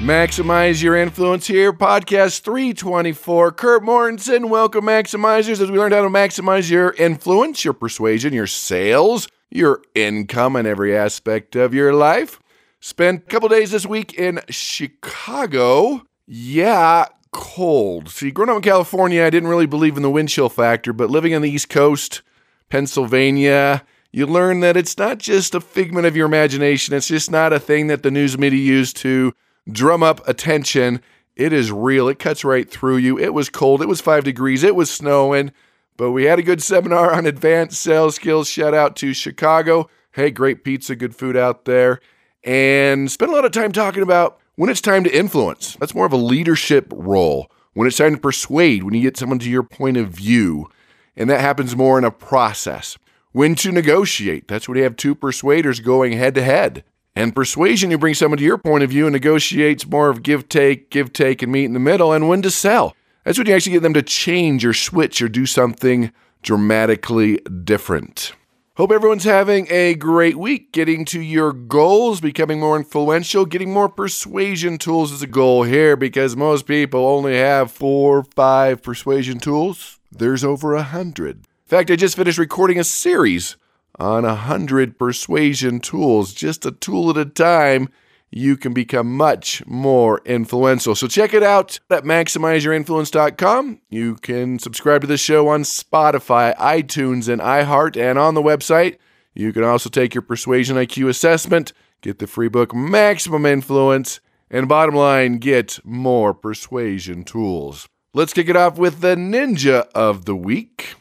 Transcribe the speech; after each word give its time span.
Maximize 0.00 0.82
Your 0.82 0.96
Influence 0.96 1.46
here, 1.46 1.74
podcast 1.74 2.40
324. 2.40 3.52
Kurt 3.52 3.82
Mortensen, 3.82 4.48
welcome, 4.48 4.86
Maximizers, 4.86 5.60
as 5.60 5.70
we 5.70 5.78
learned 5.78 5.92
how 5.92 6.00
to 6.00 6.08
maximize 6.08 6.70
your 6.70 6.92
influence, 6.92 7.66
your 7.66 7.74
persuasion, 7.74 8.32
your 8.32 8.46
sales, 8.46 9.28
your 9.50 9.82
income, 9.94 10.56
and 10.56 10.66
every 10.66 10.96
aspect 10.96 11.54
of 11.54 11.74
your 11.74 11.92
life. 11.92 12.40
Spent 12.80 13.24
a 13.24 13.26
couple 13.26 13.50
days 13.50 13.72
this 13.72 13.84
week 13.84 14.14
in 14.14 14.40
Chicago. 14.48 16.06
Yeah, 16.26 17.04
cold. 17.30 18.08
See, 18.08 18.30
growing 18.30 18.48
up 18.48 18.56
in 18.56 18.62
California, 18.62 19.22
I 19.22 19.28
didn't 19.28 19.50
really 19.50 19.66
believe 19.66 19.98
in 19.98 20.02
the 20.02 20.10
wind 20.10 20.30
chill 20.30 20.48
factor, 20.48 20.94
but 20.94 21.10
living 21.10 21.34
on 21.34 21.42
the 21.42 21.50
East 21.50 21.68
Coast, 21.68 22.22
Pennsylvania, 22.70 23.84
you 24.12 24.26
learn 24.26 24.60
that 24.60 24.78
it's 24.78 24.96
not 24.96 25.18
just 25.18 25.54
a 25.54 25.60
figment 25.60 26.06
of 26.06 26.16
your 26.16 26.24
imagination. 26.24 26.94
It's 26.94 27.08
just 27.08 27.30
not 27.30 27.52
a 27.52 27.60
thing 27.60 27.88
that 27.88 28.02
the 28.02 28.10
news 28.10 28.38
media 28.38 28.60
used 28.60 28.96
to 28.98 29.34
drum 29.70 30.02
up 30.02 30.26
attention. 30.28 31.00
It 31.36 31.52
is 31.52 31.72
real. 31.72 32.08
It 32.08 32.18
cuts 32.18 32.44
right 32.44 32.70
through 32.70 32.98
you. 32.98 33.18
It 33.18 33.34
was 33.34 33.48
cold. 33.48 33.82
It 33.82 33.88
was 33.88 34.00
five 34.00 34.24
degrees. 34.24 34.62
It 34.62 34.74
was 34.74 34.90
snowing, 34.90 35.52
but 35.96 36.12
we 36.12 36.24
had 36.24 36.38
a 36.38 36.42
good 36.42 36.62
seminar 36.62 37.12
on 37.14 37.26
advanced 37.26 37.80
sales 37.80 38.16
skills. 38.16 38.48
Shout 38.48 38.74
out 38.74 38.96
to 38.96 39.14
Chicago. 39.14 39.88
Hey, 40.12 40.30
great 40.30 40.64
pizza, 40.64 40.96
good 40.96 41.14
food 41.14 41.36
out 41.36 41.64
there. 41.64 42.00
And 42.42 43.10
spent 43.10 43.30
a 43.30 43.34
lot 43.34 43.44
of 43.44 43.52
time 43.52 43.72
talking 43.72 44.02
about 44.02 44.40
when 44.56 44.70
it's 44.70 44.80
time 44.80 45.04
to 45.04 45.16
influence. 45.16 45.76
That's 45.76 45.94
more 45.94 46.06
of 46.06 46.12
a 46.12 46.16
leadership 46.16 46.92
role. 46.94 47.50
When 47.72 47.86
it's 47.86 47.98
time 47.98 48.14
to 48.14 48.20
persuade, 48.20 48.82
when 48.82 48.94
you 48.94 49.00
get 49.00 49.16
someone 49.16 49.38
to 49.38 49.50
your 49.50 49.62
point 49.62 49.96
of 49.96 50.08
view. 50.08 50.68
And 51.16 51.30
that 51.30 51.40
happens 51.40 51.76
more 51.76 51.98
in 51.98 52.04
a 52.04 52.10
process. 52.10 52.98
When 53.32 53.54
to 53.56 53.70
negotiate. 53.70 54.48
That's 54.48 54.68
when 54.68 54.76
you 54.76 54.84
have 54.84 54.96
two 54.96 55.14
persuaders 55.14 55.80
going 55.80 56.12
head 56.14 56.34
to 56.34 56.42
head. 56.42 56.82
And 57.14 57.34
persuasion, 57.34 57.90
you 57.90 57.98
bring 57.98 58.14
someone 58.14 58.38
to 58.38 58.44
your 58.44 58.58
point 58.58 58.84
of 58.84 58.90
view 58.90 59.06
and 59.06 59.12
negotiates 59.12 59.86
more 59.86 60.10
of 60.10 60.22
give 60.22 60.48
take, 60.48 60.90
give 60.90 61.12
take, 61.12 61.42
and 61.42 61.50
meet 61.50 61.64
in 61.64 61.72
the 61.72 61.80
middle. 61.80 62.12
And 62.12 62.28
when 62.28 62.42
to 62.42 62.50
sell. 62.50 62.94
That's 63.24 63.36
when 63.36 63.46
you 63.46 63.54
actually 63.54 63.72
get 63.72 63.82
them 63.82 63.94
to 63.94 64.02
change 64.02 64.64
or 64.64 64.72
switch 64.72 65.20
or 65.20 65.28
do 65.28 65.44
something 65.44 66.12
dramatically 66.42 67.38
different. 67.64 68.32
Hope 68.76 68.92
everyone's 68.92 69.24
having 69.24 69.66
a 69.68 69.94
great 69.94 70.36
week, 70.36 70.72
getting 70.72 71.04
to 71.06 71.20
your 71.20 71.52
goals, 71.52 72.20
becoming 72.20 72.60
more 72.60 72.78
influential, 72.78 73.44
getting 73.44 73.72
more 73.72 73.90
persuasion 73.90 74.78
tools 74.78 75.12
is 75.12 75.20
a 75.20 75.26
goal 75.26 75.64
here 75.64 75.96
because 75.96 76.34
most 76.34 76.66
people 76.66 77.06
only 77.06 77.36
have 77.36 77.70
four, 77.70 78.24
five 78.24 78.82
persuasion 78.82 79.38
tools. 79.38 79.98
There's 80.10 80.44
over 80.44 80.74
a 80.74 80.82
hundred. 80.82 81.36
In 81.36 81.44
fact, 81.66 81.90
I 81.90 81.96
just 81.96 82.16
finished 82.16 82.38
recording 82.38 82.78
a 82.78 82.84
series 82.84 83.56
on 83.98 84.24
a 84.24 84.34
hundred 84.34 84.98
persuasion 84.98 85.80
tools, 85.80 86.32
just 86.32 86.64
a 86.66 86.72
tool 86.72 87.10
at 87.10 87.16
a 87.16 87.24
time. 87.24 87.88
You 88.32 88.56
can 88.56 88.72
become 88.72 89.16
much 89.16 89.66
more 89.66 90.20
influential. 90.24 90.94
So 90.94 91.08
check 91.08 91.34
it 91.34 91.42
out 91.42 91.80
at 91.90 92.04
maximizeyourinfluence.com. 92.04 93.80
You 93.90 94.14
can 94.16 94.60
subscribe 94.60 95.00
to 95.00 95.06
the 95.08 95.16
show 95.16 95.48
on 95.48 95.62
Spotify, 95.62 96.56
iTunes, 96.56 97.28
and 97.28 97.42
iHeart, 97.42 97.96
and 97.96 98.18
on 98.18 98.34
the 98.34 98.42
website. 98.42 98.98
You 99.34 99.52
can 99.52 99.64
also 99.64 99.90
take 99.90 100.14
your 100.14 100.22
Persuasion 100.22 100.76
IQ 100.76 101.08
assessment, 101.08 101.72
get 102.02 102.20
the 102.20 102.26
free 102.26 102.48
book 102.48 102.74
Maximum 102.74 103.46
Influence, 103.46 104.20
and 104.50 104.68
bottom 104.68 104.94
line, 104.94 105.38
get 105.38 105.78
more 105.84 106.34
persuasion 106.34 107.24
tools. 107.24 107.88
Let's 108.12 108.32
kick 108.32 108.48
it 108.48 108.56
off 108.56 108.78
with 108.78 109.00
the 109.00 109.14
Ninja 109.14 109.88
of 109.94 110.24
the 110.24 110.34
Week. 110.34 110.94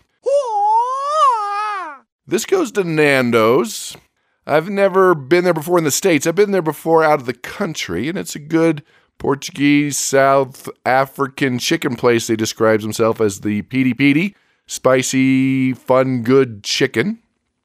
This 2.29 2.45
goes 2.45 2.71
to 2.73 2.83
Nando's. 2.83 3.97
I've 4.45 4.69
never 4.69 5.15
been 5.15 5.45
there 5.45 5.53
before 5.53 5.79
in 5.79 5.83
the 5.83 5.89
States. 5.89 6.27
I've 6.27 6.35
been 6.35 6.51
there 6.51 6.61
before 6.61 7.03
out 7.03 7.21
of 7.21 7.25
the 7.25 7.33
country, 7.33 8.07
and 8.07 8.19
it's 8.19 8.35
a 8.35 8.39
good 8.39 8.83
Portuguese, 9.17 9.97
South 9.97 10.69
African 10.85 11.57
chicken 11.57 11.95
place. 11.95 12.27
They 12.27 12.35
describes 12.35 12.83
themselves 12.83 13.19
as 13.19 13.39
the 13.41 13.63
Pidi 13.63 13.95
Pidi, 13.95 14.35
spicy, 14.67 15.73
fun, 15.73 16.21
good 16.21 16.63
chicken. 16.63 17.17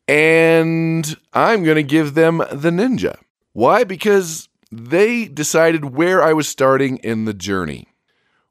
And 0.09 1.15
I'm 1.35 1.63
going 1.63 1.77
to 1.77 1.83
give 1.83 2.15
them 2.15 2.39
the 2.39 2.71
ninja. 2.71 3.19
Why? 3.53 3.85
Because 3.85 4.49
they 4.73 5.27
decided 5.27 5.95
where 5.95 6.23
I 6.23 6.33
was 6.33 6.49
starting 6.49 6.97
in 6.99 7.27
the 7.27 7.35
journey. 7.35 7.87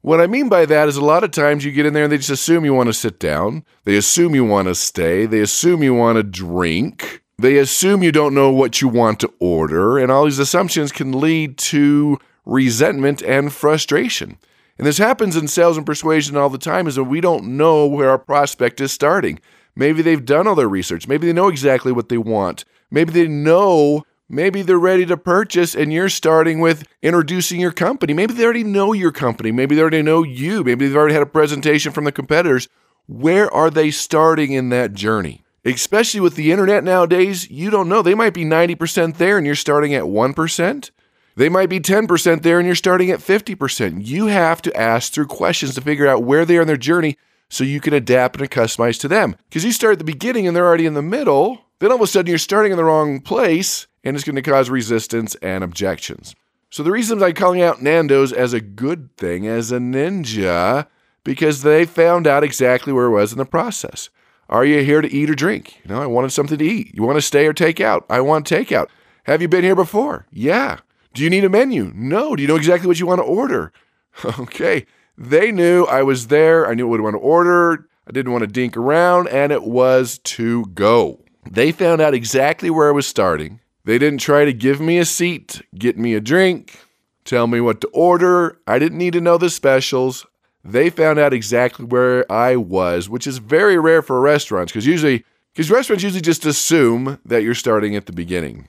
What 0.04 0.20
I 0.20 0.28
mean 0.28 0.50
by 0.50 0.66
that 0.66 0.90
is 0.90 0.98
a 0.98 1.04
lot 1.04 1.24
of 1.24 1.32
times 1.32 1.64
you 1.64 1.72
get 1.72 1.86
in 1.86 1.94
there 1.94 2.04
and 2.04 2.12
they 2.12 2.18
just 2.18 2.30
assume 2.30 2.66
you 2.66 2.74
want 2.74 2.88
to 2.88 2.94
sit 2.94 3.20
down. 3.20 3.64
They 3.86 3.96
assume 3.96 4.36
you 4.36 4.44
want 4.44 4.68
to 4.68 4.76
stay. 4.76 5.26
They 5.26 5.40
assume 5.40 5.82
you 5.82 5.94
want 5.94 6.18
to 6.18 6.24
drink. 6.24 7.24
They 7.38 7.56
assume 7.56 8.04
you 8.04 8.12
don't 8.12 8.34
know 8.34 8.52
what 8.52 8.82
you 8.82 8.90
want 8.90 9.22
to 9.22 9.34
order. 9.40 9.98
And 9.98 10.12
all 10.12 10.26
these 10.26 10.40
assumptions 10.40 10.92
can 10.92 11.18
lead 11.22 11.58
to 11.60 12.20
resentment 12.46 13.22
and 13.22 13.54
frustration. 13.54 14.38
And 14.78 14.86
this 14.86 14.98
happens 14.98 15.38
in 15.38 15.48
sales 15.48 15.78
and 15.78 15.86
persuasion 15.86 16.36
all 16.36 16.50
the 16.50 16.58
time 16.58 16.86
is 16.86 16.96
that 16.96 17.06
we 17.06 17.22
don't 17.22 17.56
know 17.56 17.88
where 17.88 18.10
our 18.10 18.20
prospect 18.20 18.82
is 18.82 18.92
starting. 18.92 19.40
Maybe 19.74 20.02
they've 20.02 20.26
done 20.26 20.48
all 20.48 20.56
their 20.56 20.68
research. 20.68 21.08
Maybe 21.08 21.28
they 21.28 21.34
know 21.34 21.48
exactly 21.48 21.94
what 21.94 22.10
they 22.10 22.18
want. 22.18 22.66
Maybe 22.92 23.14
they 23.14 23.30
know 23.30 24.04
Maybe 24.34 24.64
they're 24.64 24.80
ready 24.80 25.06
to 25.06 25.16
purchase 25.16 25.76
and 25.76 25.94
you're 25.94 26.10
starting 26.10 26.60
with 26.60 26.88
introducing 27.04 27.60
your 27.60 27.72
company. 27.72 28.14
Maybe 28.14 28.34
they 28.34 28.44
already 28.44 28.64
know 28.64 28.92
your 28.92 29.12
company. 29.12 29.52
Maybe 29.52 29.76
they 29.76 29.82
already 29.82 30.02
know 30.02 30.24
you. 30.24 30.64
Maybe 30.64 30.88
they've 30.88 30.96
already 30.96 31.14
had 31.14 31.22
a 31.22 31.28
presentation 31.28 31.92
from 31.92 32.06
the 32.06 32.12
competitors. 32.12 32.68
Where 33.08 33.54
are 33.54 33.70
they 33.70 33.92
starting 33.92 34.54
in 34.54 34.70
that 34.70 34.94
journey? 34.94 35.44
Especially 35.64 36.20
with 36.20 36.36
the 36.36 36.52
internet 36.52 36.84
nowadays, 36.84 37.48
you 37.52 37.70
don't 37.70 37.88
know. 37.88 38.02
They 38.02 38.16
might 38.16 38.34
be 38.34 38.44
90% 38.44 39.18
there 39.18 39.38
and 39.38 39.46
you're 39.46 39.56
starting 39.56 39.94
at 39.94 40.06
1%. 40.06 40.90
They 41.36 41.50
might 41.50 41.70
be 41.70 41.80
10% 41.80 42.42
there 42.42 42.58
and 42.58 42.66
you're 42.66 42.76
starting 42.76 43.12
at 43.12 43.20
50%. 43.20 44.06
You 44.06 44.28
have 44.28 44.64
to 44.64 44.76
ask 44.76 45.14
through 45.14 45.28
questions 45.28 45.76
to 45.76 45.82
figure 45.82 46.08
out 46.08 46.24
where 46.24 46.44
they 46.44 46.58
are 46.58 46.62
in 46.62 46.68
their 46.68 46.76
journey 46.76 47.18
so 47.50 47.64
you 47.64 47.80
can 47.80 47.94
adapt 47.94 48.40
and 48.40 48.50
customize 48.50 49.00
to 49.02 49.08
them. 49.08 49.36
Because 49.48 49.64
you 49.64 49.72
start 49.72 49.94
at 49.94 50.00
the 50.00 50.06
beginning 50.06 50.48
and 50.48 50.56
they're 50.56 50.66
already 50.66 50.88
in 50.88 50.96
the 50.96 51.04
middle, 51.04 51.63
then 51.84 51.92
all 51.92 51.98
of 51.98 52.02
a 52.02 52.08
sudden 52.08 52.30
you're 52.30 52.38
starting 52.38 52.72
in 52.72 52.78
the 52.78 52.84
wrong 52.84 53.20
place 53.20 53.88
and 54.04 54.16
it's 54.16 54.24
going 54.26 54.36
to 54.36 54.42
cause 54.42 54.70
resistance 54.70 55.36
and 55.36 55.64
objections. 55.64 56.36
So 56.70 56.82
the 56.82 56.92
reason 56.92 57.22
I'm 57.22 57.34
calling 57.34 57.62
out 57.62 57.82
Nando's 57.82 58.34
as 58.34 58.54
a 58.54 58.62
good 58.62 59.16
thing, 59.18 59.46
as 59.48 59.72
a 59.72 59.78
ninja, 59.78 60.88
because 61.24 61.62
they 61.62 61.86
found 61.86 62.26
out 62.26 62.44
exactly 62.44 62.94
where 62.94 63.06
it 63.06 63.12
was 63.12 63.32
in 63.32 63.38
the 63.38 63.46
process. 63.46 64.10
Are 64.50 64.66
you 64.66 64.84
here 64.84 65.02
to 65.02 65.12
eat 65.12 65.30
or 65.30 65.36
drink? 65.36 65.80
You 65.84 65.94
know, 65.94 66.02
I 66.02 66.06
wanted 66.06 66.32
something 66.32 66.58
to 66.58 66.66
eat. 66.66 66.94
You 66.94 67.04
want 67.04 67.18
to 67.18 67.22
stay 67.22 67.48
or 67.48 67.54
take 67.54 67.80
out? 67.80 68.06
I 68.10 68.22
want 68.22 68.48
takeout. 68.48 68.88
Have 69.26 69.42
you 69.42 69.48
been 69.48 69.64
here 69.64 69.76
before? 69.76 70.26
Yeah. 70.32 70.80
Do 71.14 71.24
you 71.24 71.30
need 71.30 71.44
a 71.44 71.50
menu? 71.50 71.92
No. 71.96 72.36
Do 72.36 72.42
you 72.42 72.48
know 72.48 72.56
exactly 72.56 72.88
what 72.88 73.00
you 73.00 73.08
want 73.08 73.20
to 73.20 73.26
order? 73.26 73.72
okay. 74.40 74.86
They 75.18 75.52
knew 75.52 75.86
I 75.86 76.04
was 76.04 76.28
there. 76.28 76.68
I 76.68 76.74
knew 76.74 76.88
what 76.88 77.00
I 77.00 77.04
wanted 77.04 77.20
to 77.20 77.24
order. 77.24 77.88
I 78.08 78.12
didn't 78.12 78.32
want 78.32 78.42
to 78.44 78.48
dink 78.48 78.76
around, 78.76 79.30
and 79.30 79.52
it 79.52 79.64
was 79.64 80.18
to 80.20 80.66
go. 80.68 81.23
They 81.50 81.72
found 81.72 82.02
out 82.02 82.14
exactly 82.14 82.70
where 82.70 82.88
I 82.88 82.92
was 82.92 83.08
starting. 83.08 83.60
They 83.86 83.98
didn't 83.98 84.20
try 84.20 84.46
to 84.46 84.54
give 84.54 84.80
me 84.80 84.98
a 84.98 85.06
seat, 85.06 85.62
get 85.76 85.98
me 85.98 86.14
a 86.14 86.22
drink, 86.22 86.80
tell 87.26 87.48
me 87.48 87.60
what 87.60 87.82
to 87.82 87.88
order. 87.90 88.60
I 88.66 88.80
didn't 88.80 88.98
need 88.98 89.14
to 89.14 89.22
know 89.22 89.38
the 89.38 89.50
specials. 89.50 90.26
They 90.64 90.90
found 90.90 91.20
out 91.20 91.34
exactly 91.34 91.86
where 91.86 92.30
I 92.32 92.56
was, 92.56 93.10
which 93.10 93.28
is 93.28 93.40
very 93.40 93.78
rare 93.78 94.02
for 94.02 94.22
restaurants 94.22 94.72
because 94.72 94.86
usually 94.86 95.26
because 95.54 95.70
restaurants 95.70 96.04
usually 96.04 96.22
just 96.22 96.46
assume 96.46 97.20
that 97.26 97.44
you're 97.44 97.54
starting 97.54 97.96
at 97.96 98.08
the 98.08 98.14
beginning. 98.14 98.68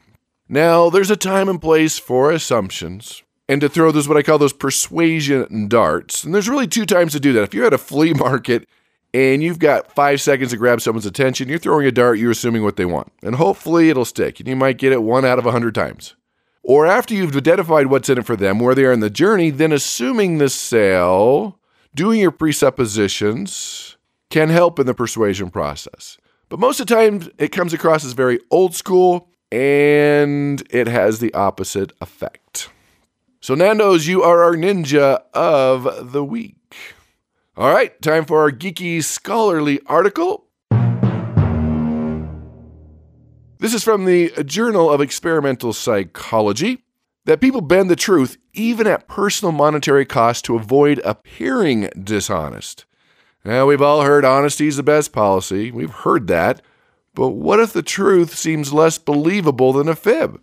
Now, 0.49 0.91
there's 0.91 1.11
a 1.11 1.17
time 1.17 1.49
and 1.49 1.61
place 1.61 1.99
for 1.99 2.31
assumptions 2.31 3.23
and 3.49 3.61
to 3.61 3.69
throw 3.69 3.91
those 3.91 4.09
what 4.09 4.17
I 4.17 4.23
call 4.23 4.39
those 4.39 4.53
persuasion 4.53 5.69
darts. 5.69 6.25
And 6.25 6.35
there's 6.35 6.49
really 6.49 6.67
two 6.67 6.85
times 6.85 7.13
to 7.13 7.21
do 7.21 7.33
that. 7.33 7.45
If 7.45 7.55
you're 7.55 7.67
at 7.67 7.73
a 7.73 7.79
flea 7.79 8.13
market 8.15 8.69
and 9.15 9.45
you've 9.45 9.61
got 9.61 9.93
five 9.95 10.21
seconds 10.21 10.51
to 10.51 10.57
grab 10.57 10.81
someone's 10.81 11.07
attention, 11.07 11.49
you're 11.49 11.59
throwing 11.59 11.87
a 11.87 11.93
dart, 11.93 12.19
you're 12.19 12.33
assuming 12.33 12.65
what 12.65 12.75
they 12.75 12.85
want. 12.85 13.13
And 13.23 13.37
hopefully 13.37 13.89
it'll 13.89 14.05
stick, 14.05 14.41
and 14.41 14.49
you 14.49 14.57
might 14.57 14.77
get 14.77 14.93
it 14.93 15.05
one 15.05 15.25
out 15.25 15.39
of 15.39 15.47
a 15.47 15.53
hundred 15.53 15.77
times. 15.77 16.17
Or 16.65 16.85
after 16.85 17.15
you've 17.15 17.37
identified 17.37 17.87
what's 17.87 18.09
in 18.09 18.19
it 18.19 18.27
for 18.27 18.35
them, 18.35 18.59
where 18.59 18.75
they 18.75 18.85
are 18.85 18.93
in 18.93 19.01
the 19.01 19.11
journey, 19.11 19.51
then 19.51 19.71
assuming 19.71 20.39
the 20.39 20.49
sale, 20.49 21.61
doing 21.95 22.19
your 22.19 22.33
presuppositions 22.33 23.97
can 24.31 24.49
help 24.49 24.81
in 24.81 24.87
the 24.87 24.95
persuasion 24.95 25.49
process. 25.49 26.19
But 26.49 26.59
most 26.59 26.81
of 26.81 26.89
the 26.89 26.95
time, 26.95 27.31
it 27.39 27.53
comes 27.53 27.73
across 27.73 28.05
as 28.05 28.15
very 28.15 28.41
old 28.51 28.75
school 28.75 29.29
and 29.53 30.67
it 30.71 30.89
has 30.89 31.21
the 31.21 31.33
opposite 31.35 31.93
effect. 32.01 32.71
So, 33.41 33.55
Nando's, 33.55 34.09
you 34.09 34.23
are 34.23 34.43
our 34.43 34.55
ninja 34.55 35.23
of 35.35 36.13
the 36.13 36.25
week. 36.25 36.64
All 37.57 37.73
right, 37.73 38.03
time 38.03 38.25
for 38.25 38.41
our 38.41 38.51
geeky 38.51 39.01
scholarly 39.01 39.79
article. 39.87 40.49
This 43.61 43.73
is 43.73 43.85
from 43.85 44.07
the 44.07 44.31
Journal 44.43 44.91
of 44.91 45.01
Experimental 45.01 45.73
Psychology 45.73 46.83
that 47.27 47.41
people 47.41 47.61
bend 47.61 47.89
the 47.89 47.95
truth 47.95 48.39
even 48.55 48.89
at 48.89 49.07
personal 49.07 49.53
monetary 49.53 50.05
cost 50.05 50.45
to 50.47 50.57
avoid 50.57 51.01
appearing 51.05 51.91
dishonest. 52.03 52.87
Now, 53.45 53.67
we've 53.67 53.81
all 53.81 54.03
heard 54.03 54.25
honesty 54.25 54.67
is 54.67 54.77
the 54.77 54.83
best 54.83 55.13
policy. 55.13 55.71
We've 55.71 55.91
heard 55.91 56.27
that. 56.27 56.61
But 57.15 57.29
what 57.29 57.61
if 57.61 57.73
the 57.73 57.83
truth 57.85 58.35
seems 58.37 58.73
less 58.73 58.99
believable 58.99 59.73
than 59.73 59.89
a 59.89 59.95
fib? 59.95 60.41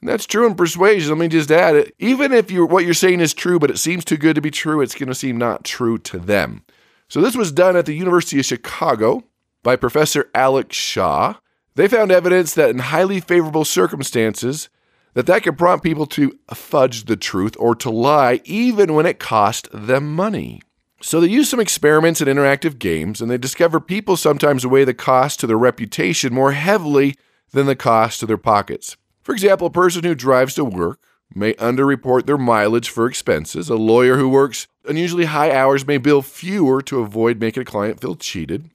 And 0.00 0.08
that's 0.08 0.26
true 0.26 0.46
in 0.46 0.54
persuasion. 0.54 1.10
Let 1.10 1.18
me 1.18 1.28
just 1.28 1.50
add 1.50 1.76
it. 1.76 1.94
Even 1.98 2.32
if 2.32 2.50
you 2.50 2.64
what 2.64 2.84
you're 2.84 2.94
saying 2.94 3.20
is 3.20 3.34
true, 3.34 3.58
but 3.58 3.70
it 3.70 3.78
seems 3.78 4.04
too 4.04 4.16
good 4.16 4.34
to 4.34 4.40
be 4.40 4.50
true, 4.50 4.80
it's 4.80 4.94
going 4.94 5.08
to 5.08 5.14
seem 5.14 5.36
not 5.36 5.64
true 5.64 5.98
to 5.98 6.18
them. 6.18 6.64
So 7.08 7.20
this 7.20 7.36
was 7.36 7.52
done 7.52 7.76
at 7.76 7.86
the 7.86 7.94
University 7.94 8.38
of 8.38 8.46
Chicago 8.46 9.24
by 9.62 9.76
Professor 9.76 10.30
Alex 10.34 10.76
Shaw. 10.76 11.34
They 11.74 11.88
found 11.88 12.10
evidence 12.10 12.54
that 12.54 12.70
in 12.70 12.78
highly 12.78 13.20
favorable 13.20 13.64
circumstances, 13.64 14.68
that 15.14 15.26
that 15.26 15.42
could 15.42 15.58
prompt 15.58 15.84
people 15.84 16.06
to 16.06 16.38
fudge 16.54 17.04
the 17.04 17.16
truth 17.16 17.56
or 17.58 17.74
to 17.76 17.90
lie 17.90 18.40
even 18.44 18.94
when 18.94 19.06
it 19.06 19.18
cost 19.18 19.68
them 19.72 20.14
money. 20.14 20.62
So 21.02 21.20
they 21.20 21.28
used 21.28 21.50
some 21.50 21.60
experiments 21.60 22.20
and 22.20 22.28
interactive 22.28 22.78
games, 22.78 23.20
and 23.20 23.30
they 23.30 23.38
discovered 23.38 23.80
people 23.80 24.16
sometimes 24.16 24.66
weigh 24.66 24.84
the 24.84 24.94
cost 24.94 25.40
to 25.40 25.46
their 25.46 25.56
reputation 25.56 26.34
more 26.34 26.52
heavily 26.52 27.16
than 27.52 27.66
the 27.66 27.76
cost 27.76 28.20
to 28.20 28.26
their 28.26 28.36
pockets. 28.36 28.96
For 29.22 29.32
example, 29.32 29.66
a 29.66 29.70
person 29.70 30.04
who 30.04 30.14
drives 30.14 30.54
to 30.54 30.64
work 30.64 30.98
may 31.34 31.54
underreport 31.54 32.26
their 32.26 32.38
mileage 32.38 32.88
for 32.88 33.06
expenses. 33.06 33.68
A 33.68 33.76
lawyer 33.76 34.16
who 34.16 34.28
works 34.28 34.66
unusually 34.84 35.26
high 35.26 35.54
hours 35.54 35.86
may 35.86 35.98
bill 35.98 36.22
fewer 36.22 36.82
to 36.82 37.00
avoid 37.00 37.40
making 37.40 37.62
a 37.62 37.66
client 37.66 38.00
feel 38.00 38.16
cheated. 38.16 38.70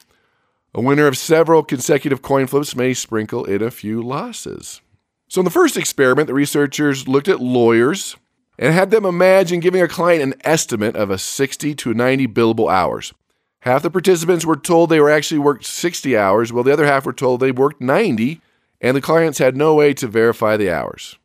A 0.73 0.81
winner 0.81 1.07
of 1.07 1.17
several 1.17 1.63
consecutive 1.63 2.21
coin 2.21 2.47
flips 2.47 2.75
may 2.75 2.93
sprinkle 2.93 3.45
in 3.45 3.61
a 3.61 3.71
few 3.71 4.01
losses. 4.01 4.81
So, 5.27 5.41
in 5.41 5.45
the 5.45 5.51
first 5.51 5.77
experiment, 5.77 6.27
the 6.27 6.33
researchers 6.33 7.07
looked 7.07 7.27
at 7.27 7.39
lawyers 7.39 8.15
and 8.59 8.73
had 8.73 8.91
them 8.91 9.05
imagine 9.05 9.59
giving 9.59 9.81
a 9.81 9.87
client 9.87 10.21
an 10.21 10.39
estimate 10.43 10.95
of 10.95 11.09
a 11.09 11.17
60 11.17 11.75
to 11.75 11.93
90 11.93 12.27
billable 12.27 12.71
hours. 12.71 13.13
Half 13.61 13.81
the 13.81 13.89
participants 13.89 14.45
were 14.45 14.55
told 14.55 14.89
they 14.89 14.99
were 14.99 15.09
actually 15.09 15.39
worked 15.39 15.65
60 15.65 16.15
hours, 16.15 16.53
while 16.53 16.63
the 16.63 16.71
other 16.71 16.85
half 16.85 17.05
were 17.05 17.13
told 17.13 17.39
they 17.39 17.51
worked 17.51 17.81
90 17.81 18.39
and 18.81 18.95
the 18.95 19.01
clients 19.01 19.39
had 19.39 19.55
no 19.55 19.75
way 19.75 19.93
to 19.93 20.07
verify 20.07 20.57
the 20.57 20.71
hours. 20.71 21.17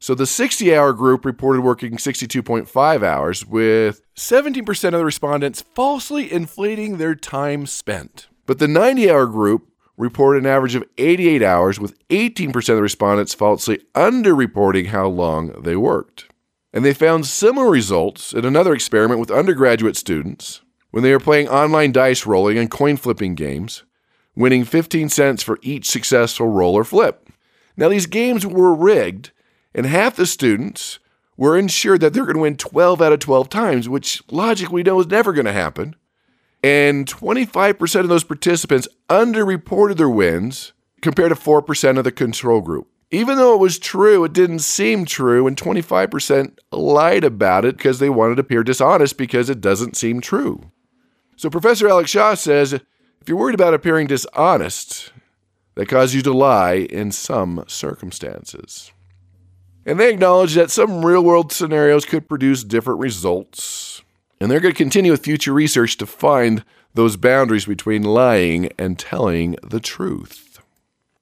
So 0.00 0.14
the 0.14 0.26
60 0.26 0.74
hour 0.74 0.92
group 0.92 1.24
reported 1.24 1.62
working 1.62 1.96
62.5 1.96 3.02
hours, 3.02 3.44
with 3.44 4.00
17% 4.14 4.84
of 4.84 4.92
the 4.92 5.04
respondents 5.04 5.62
falsely 5.74 6.32
inflating 6.32 6.96
their 6.96 7.14
time 7.16 7.66
spent. 7.66 8.28
But 8.46 8.60
the 8.60 8.68
90 8.68 9.10
hour 9.10 9.26
group 9.26 9.68
reported 9.96 10.44
an 10.44 10.50
average 10.50 10.76
of 10.76 10.84
88 10.98 11.42
hours, 11.42 11.80
with 11.80 11.98
18% 12.08 12.54
of 12.54 12.76
the 12.76 12.82
respondents 12.82 13.34
falsely 13.34 13.80
underreporting 13.94 14.86
how 14.86 15.08
long 15.08 15.48
they 15.62 15.74
worked. 15.74 16.26
And 16.72 16.84
they 16.84 16.94
found 16.94 17.26
similar 17.26 17.68
results 17.68 18.32
in 18.32 18.44
another 18.44 18.74
experiment 18.74 19.18
with 19.18 19.32
undergraduate 19.32 19.96
students 19.96 20.60
when 20.90 21.02
they 21.02 21.10
were 21.10 21.18
playing 21.18 21.48
online 21.48 21.90
dice 21.90 22.24
rolling 22.24 22.56
and 22.56 22.70
coin 22.70 22.96
flipping 22.96 23.34
games 23.34 23.82
winning 24.38 24.64
15 24.64 25.08
cents 25.08 25.42
for 25.42 25.58
each 25.62 25.90
successful 25.90 26.46
roll 26.46 26.74
or 26.74 26.84
flip. 26.84 27.28
Now, 27.76 27.88
these 27.88 28.06
games 28.06 28.46
were 28.46 28.72
rigged, 28.72 29.32
and 29.74 29.84
half 29.84 30.14
the 30.16 30.26
students 30.26 31.00
were 31.36 31.58
ensured 31.58 32.00
that 32.00 32.14
they're 32.14 32.24
going 32.24 32.36
to 32.36 32.42
win 32.42 32.56
12 32.56 33.02
out 33.02 33.12
of 33.12 33.18
12 33.18 33.48
times, 33.48 33.88
which 33.88 34.22
logically 34.30 34.76
we 34.76 34.82
know 34.84 35.00
is 35.00 35.08
never 35.08 35.32
going 35.32 35.46
to 35.46 35.52
happen. 35.52 35.96
And 36.62 37.06
25% 37.06 38.00
of 38.00 38.08
those 38.08 38.24
participants 38.24 38.88
underreported 39.08 39.96
their 39.96 40.08
wins 40.08 40.72
compared 41.02 41.30
to 41.30 41.36
4% 41.36 41.98
of 41.98 42.04
the 42.04 42.12
control 42.12 42.60
group. 42.60 42.88
Even 43.10 43.38
though 43.38 43.54
it 43.54 43.60
was 43.60 43.78
true, 43.78 44.22
it 44.22 44.32
didn't 44.32 44.58
seem 44.60 45.04
true, 45.04 45.46
and 45.46 45.56
25% 45.56 46.58
lied 46.70 47.24
about 47.24 47.64
it 47.64 47.76
because 47.76 47.98
they 47.98 48.10
wanted 48.10 48.36
to 48.36 48.42
appear 48.42 48.62
dishonest 48.62 49.16
because 49.16 49.50
it 49.50 49.60
doesn't 49.60 49.96
seem 49.96 50.20
true. 50.20 50.70
So 51.36 51.50
Professor 51.50 51.88
Alex 51.88 52.10
Shaw 52.10 52.34
says 52.34 52.80
if 53.28 53.30
you're 53.30 53.38
worried 53.40 53.54
about 53.54 53.74
appearing 53.74 54.06
dishonest, 54.06 55.12
that 55.74 55.86
causes 55.86 56.14
you 56.14 56.22
to 56.22 56.32
lie 56.32 56.76
in 56.76 57.12
some 57.12 57.62
circumstances. 57.68 58.90
And 59.84 60.00
they 60.00 60.10
acknowledge 60.10 60.54
that 60.54 60.70
some 60.70 61.04
real 61.04 61.22
world 61.22 61.52
scenarios 61.52 62.06
could 62.06 62.26
produce 62.26 62.64
different 62.64 63.00
results. 63.00 64.02
And 64.40 64.50
they're 64.50 64.60
going 64.60 64.72
to 64.72 64.78
continue 64.78 65.12
with 65.12 65.22
future 65.22 65.52
research 65.52 65.98
to 65.98 66.06
find 66.06 66.64
those 66.94 67.18
boundaries 67.18 67.66
between 67.66 68.02
lying 68.02 68.70
and 68.78 68.98
telling 68.98 69.56
the 69.62 69.78
truth. 69.78 70.60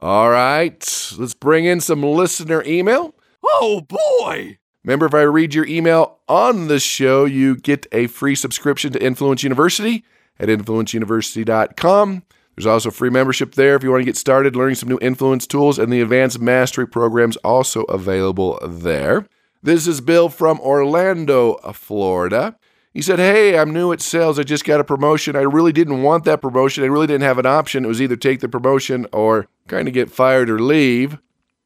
All 0.00 0.30
right, 0.30 1.12
let's 1.18 1.34
bring 1.34 1.64
in 1.64 1.80
some 1.80 2.04
listener 2.04 2.62
email. 2.64 3.16
Oh 3.42 3.80
boy! 3.80 4.58
Remember, 4.84 5.06
if 5.06 5.14
I 5.14 5.22
read 5.22 5.54
your 5.54 5.66
email 5.66 6.20
on 6.28 6.68
the 6.68 6.78
show, 6.78 7.24
you 7.24 7.56
get 7.56 7.84
a 7.90 8.06
free 8.06 8.36
subscription 8.36 8.92
to 8.92 9.02
Influence 9.02 9.42
University 9.42 10.04
at 10.38 10.48
influenceuniversity.com. 10.48 12.22
There's 12.56 12.66
also 12.66 12.90
free 12.90 13.10
membership 13.10 13.54
there 13.54 13.76
if 13.76 13.82
you 13.82 13.90
want 13.90 14.00
to 14.00 14.06
get 14.06 14.16
started 14.16 14.56
learning 14.56 14.76
some 14.76 14.88
new 14.88 14.98
influence 15.02 15.46
tools, 15.46 15.78
and 15.78 15.92
the 15.92 16.00
advanced 16.00 16.40
mastery 16.40 16.86
programs 16.86 17.36
also 17.38 17.82
available 17.82 18.58
there. 18.66 19.26
This 19.62 19.86
is 19.86 20.00
Bill 20.00 20.28
from 20.28 20.60
Orlando, 20.60 21.56
Florida. 21.74 22.56
He 22.94 23.02
said, 23.02 23.18
Hey, 23.18 23.58
I'm 23.58 23.74
new 23.74 23.92
at 23.92 24.00
sales. 24.00 24.38
I 24.38 24.42
just 24.42 24.64
got 24.64 24.80
a 24.80 24.84
promotion. 24.84 25.36
I 25.36 25.40
really 25.40 25.72
didn't 25.72 26.02
want 26.02 26.24
that 26.24 26.40
promotion. 26.40 26.82
I 26.82 26.86
really 26.86 27.06
didn't 27.06 27.24
have 27.24 27.38
an 27.38 27.44
option. 27.44 27.84
It 27.84 27.88
was 27.88 28.00
either 28.00 28.16
take 28.16 28.40
the 28.40 28.48
promotion 28.48 29.06
or 29.12 29.48
kind 29.68 29.86
of 29.86 29.92
get 29.92 30.10
fired 30.10 30.48
or 30.48 30.58
leave. 30.58 31.18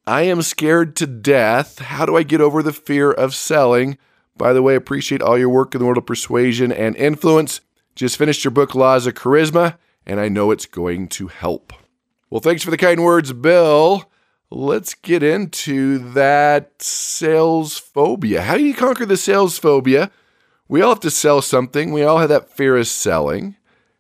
I 0.08 0.22
am 0.22 0.42
scared 0.42 0.96
to 0.96 1.06
death. 1.06 1.78
How 1.78 2.04
do 2.04 2.16
I 2.16 2.24
get 2.24 2.40
over 2.40 2.64
the 2.64 2.72
fear 2.72 3.12
of 3.12 3.32
selling? 3.32 3.96
By 4.36 4.52
the 4.52 4.62
way, 4.62 4.74
appreciate 4.74 5.22
all 5.22 5.38
your 5.38 5.50
work 5.50 5.72
in 5.72 5.78
the 5.78 5.84
world 5.84 5.98
of 5.98 6.06
persuasion 6.06 6.72
and 6.72 6.96
influence. 6.96 7.60
Just 8.00 8.16
finished 8.16 8.44
your 8.44 8.50
book, 8.50 8.74
Laws 8.74 9.06
of 9.06 9.12
Charisma, 9.12 9.76
and 10.06 10.18
I 10.18 10.30
know 10.30 10.50
it's 10.50 10.64
going 10.64 11.06
to 11.08 11.26
help. 11.28 11.74
Well, 12.30 12.40
thanks 12.40 12.62
for 12.62 12.70
the 12.70 12.78
kind 12.78 13.04
words, 13.04 13.34
Bill. 13.34 14.10
Let's 14.50 14.94
get 14.94 15.22
into 15.22 15.98
that 16.12 16.80
sales 16.80 17.76
phobia. 17.76 18.40
How 18.40 18.56
do 18.56 18.64
you 18.64 18.72
conquer 18.72 19.04
the 19.04 19.18
sales 19.18 19.58
phobia? 19.58 20.10
We 20.66 20.80
all 20.80 20.88
have 20.88 21.00
to 21.00 21.10
sell 21.10 21.42
something. 21.42 21.92
We 21.92 22.02
all 22.02 22.16
have 22.16 22.30
that 22.30 22.50
fear 22.50 22.78
of 22.78 22.86
selling. 22.86 23.56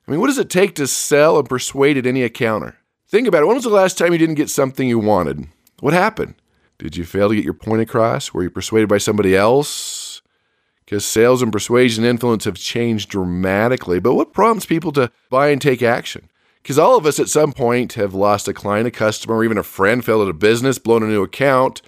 I 0.08 0.10
mean, 0.10 0.20
what 0.20 0.28
does 0.28 0.38
it 0.38 0.48
take 0.48 0.74
to 0.76 0.86
sell 0.86 1.38
and 1.38 1.46
persuade 1.46 1.98
at 1.98 2.06
any 2.06 2.22
encounter? 2.22 2.78
Think 3.06 3.28
about 3.28 3.42
it. 3.42 3.46
When 3.48 3.56
was 3.56 3.64
the 3.64 3.68
last 3.68 3.98
time 3.98 4.14
you 4.14 4.18
didn't 4.18 4.36
get 4.36 4.48
something 4.48 4.88
you 4.88 4.98
wanted? 4.98 5.46
What 5.80 5.92
happened? 5.92 6.36
Did 6.78 6.96
you 6.96 7.04
fail 7.04 7.28
to 7.28 7.34
get 7.34 7.44
your 7.44 7.52
point 7.52 7.82
across? 7.82 8.32
Were 8.32 8.44
you 8.44 8.48
persuaded 8.48 8.88
by 8.88 8.96
somebody 8.96 9.36
else? 9.36 9.99
Because 10.90 11.06
sales 11.06 11.40
and 11.40 11.52
persuasion 11.52 12.04
influence 12.04 12.46
have 12.46 12.56
changed 12.56 13.10
dramatically. 13.10 14.00
But 14.00 14.14
what 14.14 14.32
prompts 14.32 14.66
people 14.66 14.90
to 14.92 15.12
buy 15.30 15.50
and 15.50 15.62
take 15.62 15.84
action? 15.84 16.28
Because 16.60 16.80
all 16.80 16.96
of 16.96 17.06
us 17.06 17.20
at 17.20 17.28
some 17.28 17.52
point 17.52 17.92
have 17.92 18.12
lost 18.12 18.48
a 18.48 18.52
client, 18.52 18.88
a 18.88 18.90
customer, 18.90 19.36
or 19.36 19.44
even 19.44 19.56
a 19.56 19.62
friend, 19.62 20.04
failed 20.04 20.22
at 20.22 20.34
a 20.34 20.36
business, 20.36 20.80
blown 20.80 21.04
a 21.04 21.06
new 21.06 21.22
account. 21.22 21.80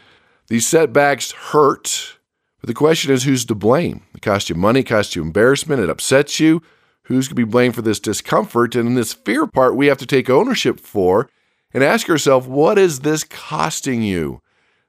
These 0.47 0.69
setbacks 0.69 1.33
hurt, 1.33 2.19
but 2.61 2.69
the 2.69 2.75
question 2.75 3.11
is 3.11 3.25
who's 3.25 3.45
to 3.47 3.57
blame? 3.57 4.05
It 4.15 4.23
costs 4.23 4.49
you 4.49 4.55
money, 4.55 4.81
it 4.81 4.85
costs 4.85 5.17
you 5.17 5.23
embarrassment, 5.23 5.83
it 5.83 5.91
upsets 5.91 6.39
you. 6.39 6.63
Who's 7.07 7.27
going 7.27 7.35
to 7.35 7.45
be 7.47 7.51
blamed 7.51 7.75
for 7.75 7.83
this 7.83 7.99
discomfort? 7.99 8.77
And 8.77 8.87
in 8.87 8.95
this 8.95 9.13
fear 9.13 9.49
part, 9.49 9.75
we 9.75 9.89
have 9.89 9.99
to 9.99 10.07
take 10.07 10.31
ownership 10.31 10.79
for 10.79 11.29
and 11.75 11.83
ask 11.83 12.09
ourselves, 12.09 12.47
what 12.47 12.79
is 12.79 13.01
this 13.01 13.25
costing 13.25 14.03
you? 14.03 14.42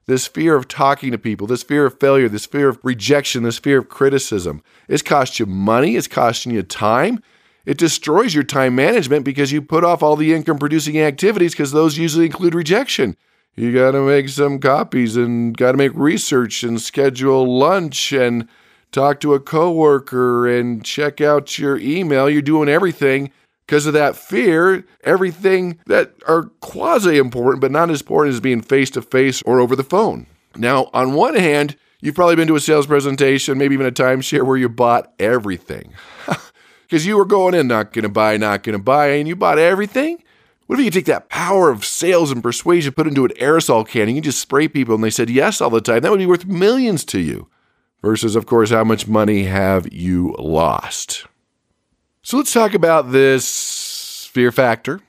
This 0.06 0.26
fear 0.26 0.54
of 0.54 0.68
talking 0.68 1.10
to 1.12 1.18
people, 1.18 1.46
this 1.46 1.62
fear 1.62 1.86
of 1.86 1.98
failure, 1.98 2.28
this 2.28 2.46
fear 2.46 2.68
of 2.68 2.78
rejection, 2.82 3.42
this 3.42 3.58
fear 3.58 3.78
of 3.78 3.88
criticism. 3.88 4.62
It's 4.88 5.02
cost 5.02 5.38
you 5.38 5.46
money, 5.46 5.96
it's 5.96 6.08
costing 6.08 6.52
you 6.52 6.62
time. 6.62 7.22
It 7.64 7.78
destroys 7.78 8.34
your 8.34 8.44
time 8.44 8.74
management 8.74 9.24
because 9.24 9.50
you 9.50 9.62
put 9.62 9.84
off 9.84 10.02
all 10.02 10.16
the 10.16 10.34
income 10.34 10.58
producing 10.58 11.00
activities 11.00 11.52
because 11.52 11.72
those 11.72 11.96
usually 11.96 12.26
include 12.26 12.54
rejection. 12.54 13.16
You 13.56 13.72
got 13.72 13.92
to 13.92 14.02
make 14.02 14.28
some 14.28 14.58
copies 14.58 15.16
and 15.16 15.56
got 15.56 15.72
to 15.72 15.78
make 15.78 15.92
research 15.94 16.62
and 16.62 16.80
schedule 16.80 17.58
lunch 17.58 18.12
and 18.12 18.48
talk 18.92 19.20
to 19.20 19.34
a 19.34 19.40
coworker 19.40 20.46
and 20.46 20.84
check 20.84 21.20
out 21.20 21.58
your 21.58 21.78
email. 21.78 22.28
You're 22.28 22.42
doing 22.42 22.68
everything 22.68 23.30
because 23.66 23.86
of 23.86 23.92
that 23.94 24.16
fear, 24.16 24.86
everything 25.02 25.78
that 25.86 26.14
are 26.26 26.44
quasi 26.60 27.16
important, 27.18 27.60
but 27.60 27.70
not 27.70 27.90
as 27.90 28.00
important 28.00 28.34
as 28.34 28.40
being 28.40 28.60
face 28.60 28.90
to 28.90 29.02
face 29.02 29.42
or 29.42 29.60
over 29.60 29.74
the 29.74 29.84
phone. 29.84 30.26
Now, 30.56 30.90
on 30.92 31.14
one 31.14 31.34
hand, 31.34 31.76
you've 32.00 32.14
probably 32.14 32.36
been 32.36 32.48
to 32.48 32.56
a 32.56 32.60
sales 32.60 32.86
presentation, 32.86 33.58
maybe 33.58 33.74
even 33.74 33.86
a 33.86 33.92
timeshare 33.92 34.46
where 34.46 34.56
you 34.56 34.68
bought 34.68 35.12
everything. 35.18 35.94
Because 36.86 37.06
you 37.06 37.16
were 37.16 37.24
going 37.24 37.54
in, 37.54 37.66
not 37.66 37.94
going 37.94 38.02
to 38.02 38.10
buy, 38.10 38.36
not 38.36 38.62
going 38.62 38.74
to 38.74 38.82
buy, 38.82 39.06
and 39.08 39.26
you 39.26 39.34
bought 39.34 39.58
everything. 39.58 40.22
What 40.66 40.78
if 40.78 40.84
you 40.84 40.90
take 40.90 41.06
that 41.06 41.30
power 41.30 41.70
of 41.70 41.84
sales 41.84 42.30
and 42.30 42.42
persuasion, 42.42 42.92
put 42.92 43.06
into 43.06 43.24
an 43.24 43.32
aerosol 43.40 43.88
can, 43.88 44.02
and 44.02 44.14
you 44.14 44.20
just 44.20 44.38
spray 44.38 44.68
people 44.68 44.94
and 44.94 45.02
they 45.02 45.10
said 45.10 45.30
yes 45.30 45.60
all 45.62 45.70
the 45.70 45.80
time? 45.80 46.02
That 46.02 46.10
would 46.10 46.18
be 46.18 46.26
worth 46.26 46.44
millions 46.46 47.04
to 47.06 47.20
you. 47.20 47.48
versus, 48.02 48.36
of 48.36 48.44
course, 48.44 48.70
how 48.70 48.84
much 48.84 49.08
money 49.08 49.44
have 49.44 49.90
you 49.92 50.36
lost. 50.38 51.26
So 52.26 52.38
let's 52.38 52.54
talk 52.54 52.72
about 52.72 53.12
this 53.12 54.30
fear 54.32 54.50
factor, 54.50 55.00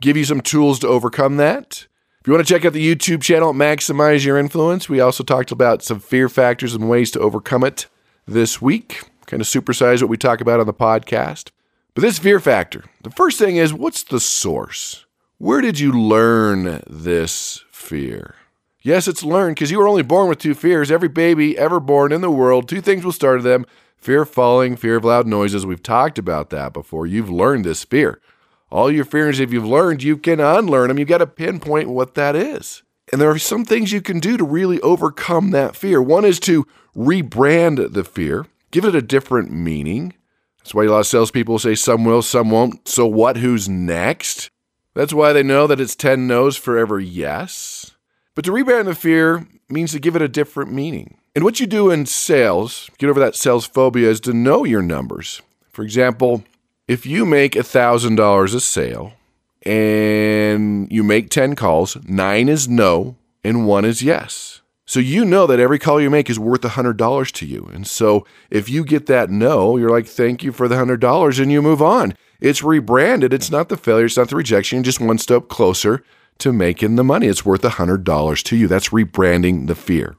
give 0.00 0.16
you 0.16 0.24
some 0.24 0.40
tools 0.40 0.78
to 0.78 0.88
overcome 0.88 1.36
that. 1.36 1.86
If 2.18 2.26
you 2.26 2.32
want 2.32 2.46
to 2.46 2.50
check 2.50 2.64
out 2.64 2.72
the 2.72 2.96
YouTube 2.96 3.20
channel, 3.20 3.52
Maximize 3.52 4.24
Your 4.24 4.38
Influence, 4.38 4.88
we 4.88 5.00
also 5.00 5.22
talked 5.22 5.52
about 5.52 5.82
some 5.82 6.00
fear 6.00 6.30
factors 6.30 6.74
and 6.74 6.88
ways 6.88 7.10
to 7.10 7.20
overcome 7.20 7.62
it 7.62 7.88
this 8.26 8.58
week. 8.58 9.02
Kind 9.26 9.42
of 9.42 9.48
supersize 9.48 10.00
what 10.00 10.08
we 10.08 10.16
talk 10.16 10.40
about 10.40 10.60
on 10.60 10.66
the 10.66 10.72
podcast. 10.72 11.50
But 11.92 12.00
this 12.00 12.18
fear 12.18 12.40
factor, 12.40 12.84
the 13.02 13.10
first 13.10 13.38
thing 13.38 13.56
is 13.56 13.74
what's 13.74 14.02
the 14.02 14.18
source? 14.18 15.04
Where 15.36 15.60
did 15.60 15.78
you 15.78 15.92
learn 15.92 16.82
this 16.88 17.62
fear? 17.70 18.36
Yes, 18.80 19.06
it's 19.06 19.22
learned 19.22 19.56
because 19.56 19.70
you 19.70 19.78
were 19.78 19.88
only 19.88 20.02
born 20.02 20.30
with 20.30 20.38
two 20.38 20.54
fears. 20.54 20.90
Every 20.90 21.08
baby 21.08 21.58
ever 21.58 21.80
born 21.80 22.12
in 22.12 22.22
the 22.22 22.30
world, 22.30 22.66
two 22.66 22.80
things 22.80 23.04
will 23.04 23.12
start 23.12 23.42
them 23.42 23.66
fear 24.00 24.22
of 24.22 24.30
falling, 24.30 24.76
fear 24.76 24.96
of 24.96 25.04
loud 25.04 25.26
noises. 25.26 25.66
We've 25.66 25.82
talked 25.82 26.18
about 26.18 26.50
that 26.50 26.72
before. 26.72 27.06
You've 27.06 27.30
learned 27.30 27.64
this 27.64 27.84
fear. 27.84 28.20
All 28.70 28.90
your 28.90 29.04
fears, 29.04 29.40
if 29.40 29.52
you've 29.52 29.66
learned, 29.66 30.02
you 30.02 30.16
can 30.16 30.40
unlearn 30.40 30.88
them. 30.88 30.98
You've 30.98 31.08
got 31.08 31.18
to 31.18 31.26
pinpoint 31.26 31.88
what 31.88 32.14
that 32.14 32.36
is. 32.36 32.82
And 33.12 33.20
there 33.20 33.30
are 33.30 33.38
some 33.38 33.64
things 33.64 33.92
you 33.92 34.00
can 34.00 34.20
do 34.20 34.36
to 34.36 34.44
really 34.44 34.80
overcome 34.80 35.50
that 35.50 35.74
fear. 35.74 36.00
One 36.00 36.24
is 36.24 36.38
to 36.40 36.66
rebrand 36.96 37.92
the 37.92 38.04
fear, 38.04 38.46
give 38.70 38.84
it 38.84 38.94
a 38.94 39.02
different 39.02 39.50
meaning. 39.50 40.14
That's 40.58 40.74
why 40.74 40.84
a 40.84 40.90
lot 40.90 41.00
of 41.00 41.06
salespeople 41.06 41.58
say 41.58 41.74
some 41.74 42.04
will, 42.04 42.22
some 42.22 42.50
won't. 42.50 42.86
So 42.86 43.06
what? 43.06 43.38
Who's 43.38 43.68
next? 43.68 44.50
That's 44.94 45.12
why 45.12 45.32
they 45.32 45.42
know 45.42 45.66
that 45.66 45.80
it's 45.80 45.96
10 45.96 46.26
no's 46.26 46.56
for 46.56 46.78
every 46.78 47.04
yes. 47.04 47.92
But 48.34 48.44
to 48.44 48.52
rebrand 48.52 48.84
the 48.84 48.94
fear 48.94 49.46
means 49.68 49.92
to 49.92 49.98
give 49.98 50.14
it 50.14 50.22
a 50.22 50.28
different 50.28 50.72
meaning. 50.72 51.19
And 51.32 51.44
what 51.44 51.60
you 51.60 51.66
do 51.66 51.90
in 51.90 52.06
sales, 52.06 52.90
get 52.98 53.08
over 53.08 53.20
that 53.20 53.36
sales 53.36 53.64
phobia, 53.64 54.10
is 54.10 54.18
to 54.20 54.32
know 54.32 54.64
your 54.64 54.82
numbers. 54.82 55.40
For 55.70 55.84
example, 55.84 56.42
if 56.88 57.06
you 57.06 57.24
make 57.24 57.52
$1,000 57.52 58.54
a 58.54 58.60
sale 58.60 59.12
and 59.62 60.90
you 60.90 61.04
make 61.04 61.30
10 61.30 61.54
calls, 61.54 61.96
nine 62.04 62.48
is 62.48 62.68
no 62.68 63.14
and 63.44 63.64
one 63.64 63.84
is 63.84 64.02
yes. 64.02 64.60
So 64.86 64.98
you 64.98 65.24
know 65.24 65.46
that 65.46 65.60
every 65.60 65.78
call 65.78 66.00
you 66.00 66.10
make 66.10 66.28
is 66.28 66.40
worth 66.40 66.62
$100 66.62 67.30
to 67.30 67.46
you. 67.46 67.70
And 67.72 67.86
so 67.86 68.26
if 68.50 68.68
you 68.68 68.84
get 68.84 69.06
that 69.06 69.30
no, 69.30 69.76
you're 69.76 69.88
like, 69.88 70.08
thank 70.08 70.42
you 70.42 70.50
for 70.50 70.66
the 70.66 70.74
$100 70.74 71.40
and 71.40 71.52
you 71.52 71.62
move 71.62 71.80
on. 71.80 72.14
It's 72.40 72.64
rebranded. 72.64 73.32
It's 73.32 73.52
not 73.52 73.68
the 73.68 73.76
failure, 73.76 74.06
it's 74.06 74.16
not 74.16 74.30
the 74.30 74.36
rejection, 74.36 74.82
just 74.82 75.00
one 75.00 75.18
step 75.18 75.46
closer 75.46 76.02
to 76.38 76.52
making 76.52 76.96
the 76.96 77.04
money. 77.04 77.28
It's 77.28 77.44
worth 77.44 77.62
$100 77.62 78.42
to 78.42 78.56
you. 78.56 78.66
That's 78.66 78.88
rebranding 78.88 79.68
the 79.68 79.76
fear. 79.76 80.16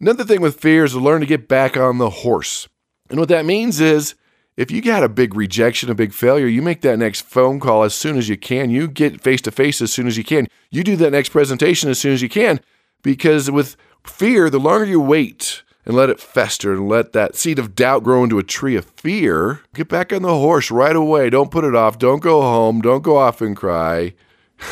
Another 0.00 0.24
thing 0.24 0.40
with 0.40 0.60
fear 0.60 0.84
is 0.84 0.92
to 0.92 1.00
learn 1.00 1.20
to 1.20 1.26
get 1.26 1.48
back 1.48 1.76
on 1.76 1.98
the 1.98 2.10
horse. 2.10 2.68
And 3.10 3.18
what 3.18 3.28
that 3.30 3.44
means 3.44 3.80
is 3.80 4.14
if 4.56 4.70
you 4.70 4.80
got 4.82 5.04
a 5.04 5.08
big 5.08 5.34
rejection, 5.34 5.90
a 5.90 5.94
big 5.94 6.12
failure, 6.12 6.46
you 6.46 6.62
make 6.62 6.82
that 6.82 6.98
next 6.98 7.22
phone 7.22 7.60
call 7.60 7.84
as 7.84 7.94
soon 7.94 8.16
as 8.16 8.28
you 8.28 8.36
can. 8.36 8.70
You 8.70 8.88
get 8.88 9.20
face 9.20 9.40
to 9.42 9.50
face 9.50 9.80
as 9.80 9.92
soon 9.92 10.06
as 10.06 10.16
you 10.16 10.24
can. 10.24 10.48
You 10.70 10.84
do 10.84 10.96
that 10.96 11.12
next 11.12 11.30
presentation 11.30 11.90
as 11.90 11.98
soon 11.98 12.12
as 12.12 12.22
you 12.22 12.28
can 12.28 12.60
because 13.02 13.50
with 13.50 13.76
fear, 14.04 14.50
the 14.50 14.58
longer 14.58 14.84
you 14.84 15.00
wait 15.00 15.62
and 15.84 15.96
let 15.96 16.10
it 16.10 16.20
fester 16.20 16.72
and 16.72 16.88
let 16.88 17.12
that 17.12 17.34
seed 17.34 17.58
of 17.58 17.74
doubt 17.74 18.04
grow 18.04 18.22
into 18.22 18.38
a 18.38 18.42
tree 18.42 18.76
of 18.76 18.84
fear, 18.84 19.62
get 19.74 19.88
back 19.88 20.12
on 20.12 20.22
the 20.22 20.28
horse 20.28 20.70
right 20.70 20.94
away. 20.94 21.30
Don't 21.30 21.50
put 21.50 21.64
it 21.64 21.74
off. 21.74 21.98
Don't 21.98 22.20
go 22.20 22.42
home. 22.42 22.80
Don't 22.80 23.02
go 23.02 23.16
off 23.16 23.40
and 23.40 23.56
cry. 23.56 24.14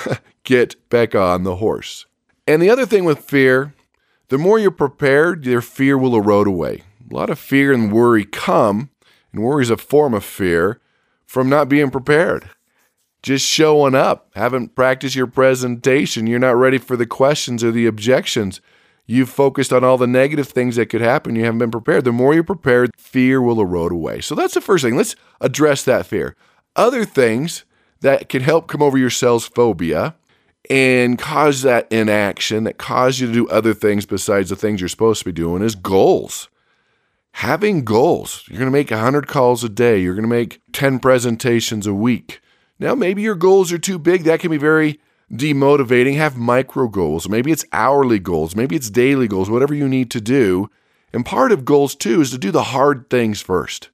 get 0.44 0.76
back 0.90 1.14
on 1.14 1.44
the 1.44 1.56
horse. 1.56 2.06
And 2.46 2.60
the 2.60 2.70
other 2.70 2.86
thing 2.86 3.04
with 3.04 3.20
fear, 3.20 3.72
the 4.28 4.38
more 4.38 4.58
you're 4.58 4.70
prepared, 4.70 5.46
your 5.46 5.60
fear 5.60 5.96
will 5.96 6.16
erode 6.16 6.46
away. 6.46 6.82
A 7.10 7.14
lot 7.14 7.30
of 7.30 7.38
fear 7.38 7.72
and 7.72 7.92
worry 7.92 8.24
come, 8.24 8.90
and 9.32 9.42
worry 9.42 9.62
is 9.62 9.70
a 9.70 9.76
form 9.76 10.14
of 10.14 10.24
fear, 10.24 10.80
from 11.24 11.48
not 11.48 11.68
being 11.68 11.90
prepared. 11.90 12.50
Just 13.22 13.46
showing 13.46 13.94
up, 13.94 14.30
haven't 14.34 14.74
practiced 14.74 15.16
your 15.16 15.26
presentation, 15.26 16.26
you're 16.26 16.38
not 16.38 16.56
ready 16.56 16.78
for 16.78 16.96
the 16.96 17.06
questions 17.06 17.62
or 17.64 17.70
the 17.70 17.86
objections. 17.86 18.60
You've 19.08 19.30
focused 19.30 19.72
on 19.72 19.84
all 19.84 19.98
the 19.98 20.08
negative 20.08 20.48
things 20.48 20.74
that 20.76 20.86
could 20.86 21.00
happen. 21.00 21.36
You 21.36 21.44
haven't 21.44 21.58
been 21.58 21.70
prepared. 21.70 22.04
The 22.04 22.12
more 22.12 22.34
you're 22.34 22.42
prepared, 22.42 22.90
fear 22.96 23.40
will 23.40 23.60
erode 23.60 23.92
away. 23.92 24.20
So 24.20 24.34
that's 24.34 24.54
the 24.54 24.60
first 24.60 24.82
thing. 24.82 24.96
Let's 24.96 25.14
address 25.40 25.84
that 25.84 26.06
fear. 26.06 26.34
Other 26.74 27.04
things 27.04 27.64
that 28.00 28.28
can 28.28 28.42
help 28.42 28.66
come 28.66 28.82
over 28.82 28.98
your 28.98 29.10
sales 29.10 29.46
phobia 29.46 30.16
and 30.70 31.18
cause 31.18 31.62
that 31.62 31.90
inaction 31.92 32.64
that 32.64 32.78
cause 32.78 33.20
you 33.20 33.26
to 33.26 33.32
do 33.32 33.48
other 33.48 33.74
things 33.74 34.06
besides 34.06 34.50
the 34.50 34.56
things 34.56 34.80
you're 34.80 34.88
supposed 34.88 35.20
to 35.20 35.24
be 35.24 35.32
doing 35.32 35.62
is 35.62 35.74
goals. 35.74 36.48
Having 37.32 37.84
goals. 37.84 38.44
You're 38.48 38.58
going 38.58 38.70
to 38.70 38.76
make 38.76 38.90
100 38.90 39.26
calls 39.26 39.62
a 39.62 39.68
day. 39.68 39.98
You're 39.98 40.14
going 40.14 40.22
to 40.22 40.28
make 40.28 40.60
10 40.72 40.98
presentations 41.00 41.86
a 41.86 41.92
week. 41.92 42.40
Now, 42.78 42.94
maybe 42.94 43.22
your 43.22 43.34
goals 43.34 43.72
are 43.72 43.78
too 43.78 43.98
big. 43.98 44.24
That 44.24 44.40
can 44.40 44.50
be 44.50 44.56
very 44.56 45.00
demotivating. 45.30 46.16
Have 46.16 46.36
micro 46.36 46.88
goals. 46.88 47.28
Maybe 47.28 47.52
it's 47.52 47.64
hourly 47.72 48.18
goals. 48.18 48.56
Maybe 48.56 48.76
it's 48.76 48.90
daily 48.90 49.28
goals, 49.28 49.50
whatever 49.50 49.74
you 49.74 49.88
need 49.88 50.10
to 50.12 50.20
do. 50.20 50.70
And 51.12 51.26
part 51.26 51.52
of 51.52 51.64
goals, 51.64 51.94
too, 51.94 52.20
is 52.20 52.30
to 52.30 52.38
do 52.38 52.50
the 52.50 52.64
hard 52.64 53.08
things 53.10 53.40
first. 53.40 53.90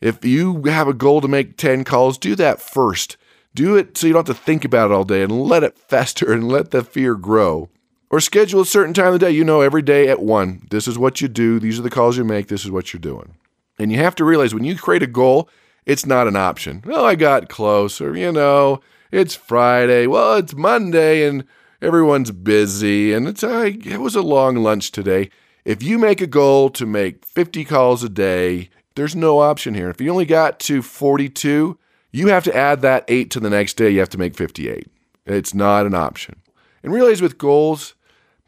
If 0.00 0.24
you 0.24 0.62
have 0.64 0.88
a 0.88 0.94
goal 0.94 1.20
to 1.20 1.28
make 1.28 1.56
10 1.56 1.84
calls, 1.84 2.18
do 2.18 2.34
that 2.36 2.60
first. 2.60 3.16
Do 3.54 3.76
it 3.76 3.96
so 3.96 4.06
you 4.06 4.12
don't 4.12 4.26
have 4.26 4.36
to 4.36 4.42
think 4.42 4.64
about 4.64 4.90
it 4.90 4.94
all 4.94 5.04
day 5.04 5.22
and 5.22 5.42
let 5.42 5.64
it 5.64 5.78
fester 5.78 6.32
and 6.32 6.48
let 6.48 6.70
the 6.70 6.84
fear 6.84 7.14
grow. 7.14 7.68
Or 8.10 8.20
schedule 8.20 8.60
a 8.60 8.66
certain 8.66 8.94
time 8.94 9.08
of 9.08 9.12
the 9.14 9.26
day. 9.26 9.30
You 9.30 9.44
know, 9.44 9.60
every 9.60 9.82
day 9.82 10.08
at 10.08 10.20
one, 10.20 10.66
this 10.70 10.88
is 10.88 10.98
what 10.98 11.20
you 11.20 11.28
do. 11.28 11.60
These 11.60 11.78
are 11.78 11.82
the 11.82 11.90
calls 11.90 12.16
you 12.16 12.24
make. 12.24 12.48
This 12.48 12.64
is 12.64 12.70
what 12.70 12.92
you're 12.92 13.00
doing. 13.00 13.36
And 13.78 13.92
you 13.92 13.98
have 13.98 14.16
to 14.16 14.24
realize 14.24 14.52
when 14.52 14.64
you 14.64 14.76
create 14.76 15.02
a 15.02 15.06
goal, 15.06 15.48
it's 15.86 16.04
not 16.04 16.28
an 16.28 16.36
option. 16.36 16.82
Well, 16.84 17.04
I 17.04 17.14
got 17.14 17.48
close, 17.48 18.00
or, 18.00 18.16
you 18.16 18.32
know, 18.32 18.80
it's 19.10 19.34
Friday. 19.34 20.06
Well, 20.06 20.36
it's 20.36 20.54
Monday 20.54 21.26
and 21.26 21.44
everyone's 21.80 22.30
busy. 22.30 23.12
And 23.12 23.26
it's, 23.26 23.42
I, 23.42 23.78
it 23.84 24.00
was 24.00 24.14
a 24.14 24.22
long 24.22 24.56
lunch 24.56 24.90
today. 24.90 25.30
If 25.64 25.82
you 25.82 25.98
make 25.98 26.20
a 26.20 26.26
goal 26.26 26.70
to 26.70 26.86
make 26.86 27.24
50 27.24 27.64
calls 27.64 28.02
a 28.02 28.08
day, 28.08 28.70
there's 28.96 29.16
no 29.16 29.40
option 29.40 29.74
here. 29.74 29.88
If 29.88 30.00
you 30.00 30.10
only 30.10 30.26
got 30.26 30.58
to 30.60 30.82
42, 30.82 31.78
you 32.12 32.28
have 32.28 32.44
to 32.44 32.56
add 32.56 32.82
that 32.82 33.04
eight 33.08 33.30
to 33.30 33.40
the 33.40 33.50
next 33.50 33.74
day. 33.74 33.90
You 33.90 34.00
have 34.00 34.08
to 34.10 34.18
make 34.18 34.34
58. 34.34 34.88
It's 35.26 35.54
not 35.54 35.86
an 35.86 35.94
option. 35.94 36.36
And 36.82 36.92
realize 36.92 37.22
with 37.22 37.38
goals, 37.38 37.94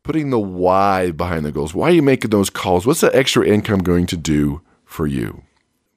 putting 0.03 0.31
the 0.31 0.39
why 0.39 1.11
behind 1.11 1.45
the 1.45 1.53
goals. 1.53 1.75
Why 1.75 1.89
are 1.89 1.95
you 1.95 2.03
making 2.03 2.31
those 2.31 2.51
calls? 2.51 2.87
What's 2.87 3.03
that 3.03 3.15
extra 3.15 3.47
income 3.47 3.81
going 3.81 4.07
to 4.07 4.17
do 4.17 4.63
for 4.85 5.07
you? 5.07 5.43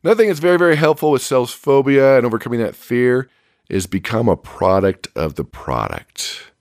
Another 0.03 0.17
thing 0.17 0.27
that's 0.27 0.39
very, 0.39 0.57
very 0.57 0.75
helpful 0.75 1.11
with 1.11 1.23
sales 1.23 1.51
phobia 1.51 2.17
and 2.17 2.25
overcoming 2.25 2.59
that 2.59 2.75
fear 2.75 3.29
is 3.69 3.87
become 3.87 4.29
a 4.29 4.37
product 4.37 5.07
of 5.15 5.35
the 5.35 5.43
product. 5.43 6.51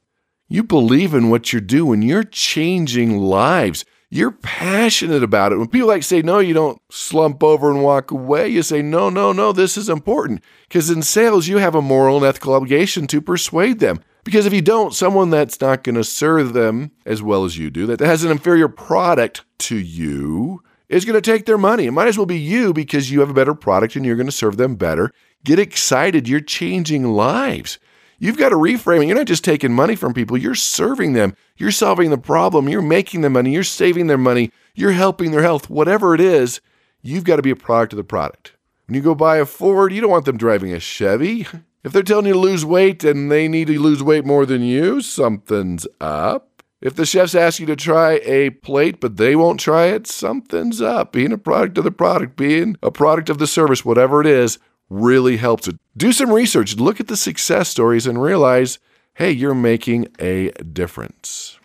You 0.48 0.62
believe 0.62 1.12
in 1.12 1.28
what 1.28 1.52
you're 1.52 1.60
doing, 1.60 2.00
you're 2.00 2.24
changing 2.24 3.18
lives. 3.18 3.84
You're 4.14 4.30
passionate 4.30 5.24
about 5.24 5.50
it. 5.50 5.56
When 5.56 5.66
people 5.66 5.88
like 5.88 6.04
say, 6.04 6.22
no, 6.22 6.38
you 6.38 6.54
don't 6.54 6.80
slump 6.88 7.42
over 7.42 7.68
and 7.68 7.82
walk 7.82 8.12
away. 8.12 8.46
You 8.46 8.62
say, 8.62 8.80
no, 8.80 9.10
no, 9.10 9.32
no, 9.32 9.50
this 9.50 9.76
is 9.76 9.88
important. 9.88 10.40
Because 10.68 10.88
in 10.88 11.02
sales, 11.02 11.48
you 11.48 11.56
have 11.58 11.74
a 11.74 11.82
moral 11.82 12.18
and 12.18 12.24
ethical 12.24 12.54
obligation 12.54 13.08
to 13.08 13.20
persuade 13.20 13.80
them. 13.80 13.98
Because 14.22 14.46
if 14.46 14.52
you 14.52 14.62
don't, 14.62 14.94
someone 14.94 15.30
that's 15.30 15.60
not 15.60 15.82
going 15.82 15.96
to 15.96 16.04
serve 16.04 16.52
them 16.52 16.92
as 17.04 17.24
well 17.24 17.44
as 17.44 17.58
you 17.58 17.70
do, 17.70 17.86
that 17.86 17.98
has 17.98 18.22
an 18.22 18.30
inferior 18.30 18.68
product 18.68 19.44
to 19.58 19.76
you, 19.76 20.62
is 20.88 21.04
going 21.04 21.20
to 21.20 21.32
take 21.32 21.44
their 21.46 21.58
money. 21.58 21.86
It 21.86 21.90
might 21.90 22.06
as 22.06 22.16
well 22.16 22.24
be 22.24 22.38
you 22.38 22.72
because 22.72 23.10
you 23.10 23.18
have 23.18 23.30
a 23.30 23.34
better 23.34 23.52
product 23.52 23.96
and 23.96 24.06
you're 24.06 24.14
going 24.14 24.26
to 24.26 24.32
serve 24.32 24.58
them 24.58 24.76
better. 24.76 25.10
Get 25.42 25.58
excited. 25.58 26.28
You're 26.28 26.38
changing 26.38 27.02
lives. 27.02 27.80
You've 28.24 28.38
got 28.38 28.48
to 28.48 28.56
reframe 28.56 29.02
it. 29.02 29.08
You're 29.08 29.18
not 29.18 29.26
just 29.26 29.44
taking 29.44 29.74
money 29.74 29.94
from 29.96 30.14
people, 30.14 30.38
you're 30.38 30.54
serving 30.54 31.12
them. 31.12 31.36
You're 31.58 31.70
solving 31.70 32.08
the 32.08 32.16
problem. 32.16 32.70
You're 32.70 32.80
making 32.80 33.20
them 33.20 33.34
money. 33.34 33.52
You're 33.52 33.62
saving 33.62 34.06
their 34.06 34.16
money. 34.16 34.50
You're 34.74 34.92
helping 34.92 35.30
their 35.30 35.42
health. 35.42 35.68
Whatever 35.68 36.14
it 36.14 36.22
is, 36.22 36.62
you've 37.02 37.24
got 37.24 37.36
to 37.36 37.42
be 37.42 37.50
a 37.50 37.56
product 37.56 37.92
of 37.92 37.98
the 37.98 38.02
product. 38.02 38.54
When 38.86 38.94
you 38.94 39.02
go 39.02 39.14
buy 39.14 39.36
a 39.36 39.44
Ford, 39.44 39.92
you 39.92 40.00
don't 40.00 40.10
want 40.10 40.24
them 40.24 40.38
driving 40.38 40.72
a 40.72 40.80
Chevy. 40.80 41.46
If 41.84 41.92
they're 41.92 42.02
telling 42.02 42.24
you 42.24 42.32
to 42.32 42.38
lose 42.38 42.64
weight 42.64 43.04
and 43.04 43.30
they 43.30 43.46
need 43.46 43.66
to 43.66 43.78
lose 43.78 44.02
weight 44.02 44.24
more 44.24 44.46
than 44.46 44.62
you, 44.62 45.02
something's 45.02 45.86
up. 46.00 46.62
If 46.80 46.94
the 46.94 47.04
chefs 47.04 47.34
ask 47.34 47.60
you 47.60 47.66
to 47.66 47.76
try 47.76 48.22
a 48.24 48.48
plate 48.48 49.00
but 49.00 49.18
they 49.18 49.36
won't 49.36 49.60
try 49.60 49.88
it, 49.88 50.06
something's 50.06 50.80
up. 50.80 51.12
Being 51.12 51.32
a 51.32 51.36
product 51.36 51.76
of 51.76 51.84
the 51.84 51.90
product, 51.90 52.36
being 52.36 52.78
a 52.82 52.90
product 52.90 53.28
of 53.28 53.36
the 53.36 53.46
service, 53.46 53.84
whatever 53.84 54.22
it 54.22 54.26
is, 54.26 54.58
really 54.88 55.36
helps 55.36 55.68
it. 55.68 55.76
Do 55.96 56.12
some 56.12 56.32
research, 56.32 56.76
look 56.76 57.00
at 57.00 57.08
the 57.08 57.16
success 57.16 57.68
stories, 57.68 58.06
and 58.06 58.20
realize 58.20 58.78
hey, 59.16 59.30
you're 59.30 59.54
making 59.54 60.08
a 60.18 60.50
difference. 60.50 61.58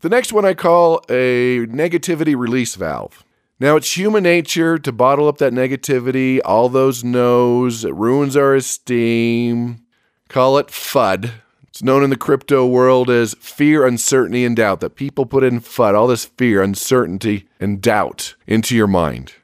The 0.00 0.08
next 0.08 0.32
one 0.32 0.44
I 0.44 0.54
call 0.54 1.02
a 1.08 1.66
negativity 1.66 2.36
release 2.36 2.74
valve. 2.74 3.24
Now, 3.60 3.76
it's 3.76 3.96
human 3.96 4.22
nature 4.22 4.78
to 4.78 4.92
bottle 4.92 5.28
up 5.28 5.38
that 5.38 5.52
negativity, 5.52 6.40
all 6.44 6.68
those 6.68 7.04
no's, 7.04 7.84
it 7.84 7.94
ruins 7.94 8.36
our 8.36 8.54
esteem. 8.54 9.84
Call 10.28 10.58
it 10.58 10.68
FUD. 10.68 11.30
It's 11.68 11.82
known 11.82 12.02
in 12.02 12.10
the 12.10 12.16
crypto 12.16 12.66
world 12.66 13.10
as 13.10 13.34
fear, 13.34 13.86
uncertainty, 13.86 14.44
and 14.44 14.56
doubt, 14.56 14.80
that 14.80 14.96
people 14.96 15.26
put 15.26 15.44
in 15.44 15.60
FUD, 15.60 15.94
all 15.94 16.06
this 16.06 16.24
fear, 16.24 16.62
uncertainty, 16.62 17.48
and 17.60 17.80
doubt 17.80 18.34
into 18.46 18.76
your 18.76 18.86
mind. 18.86 19.34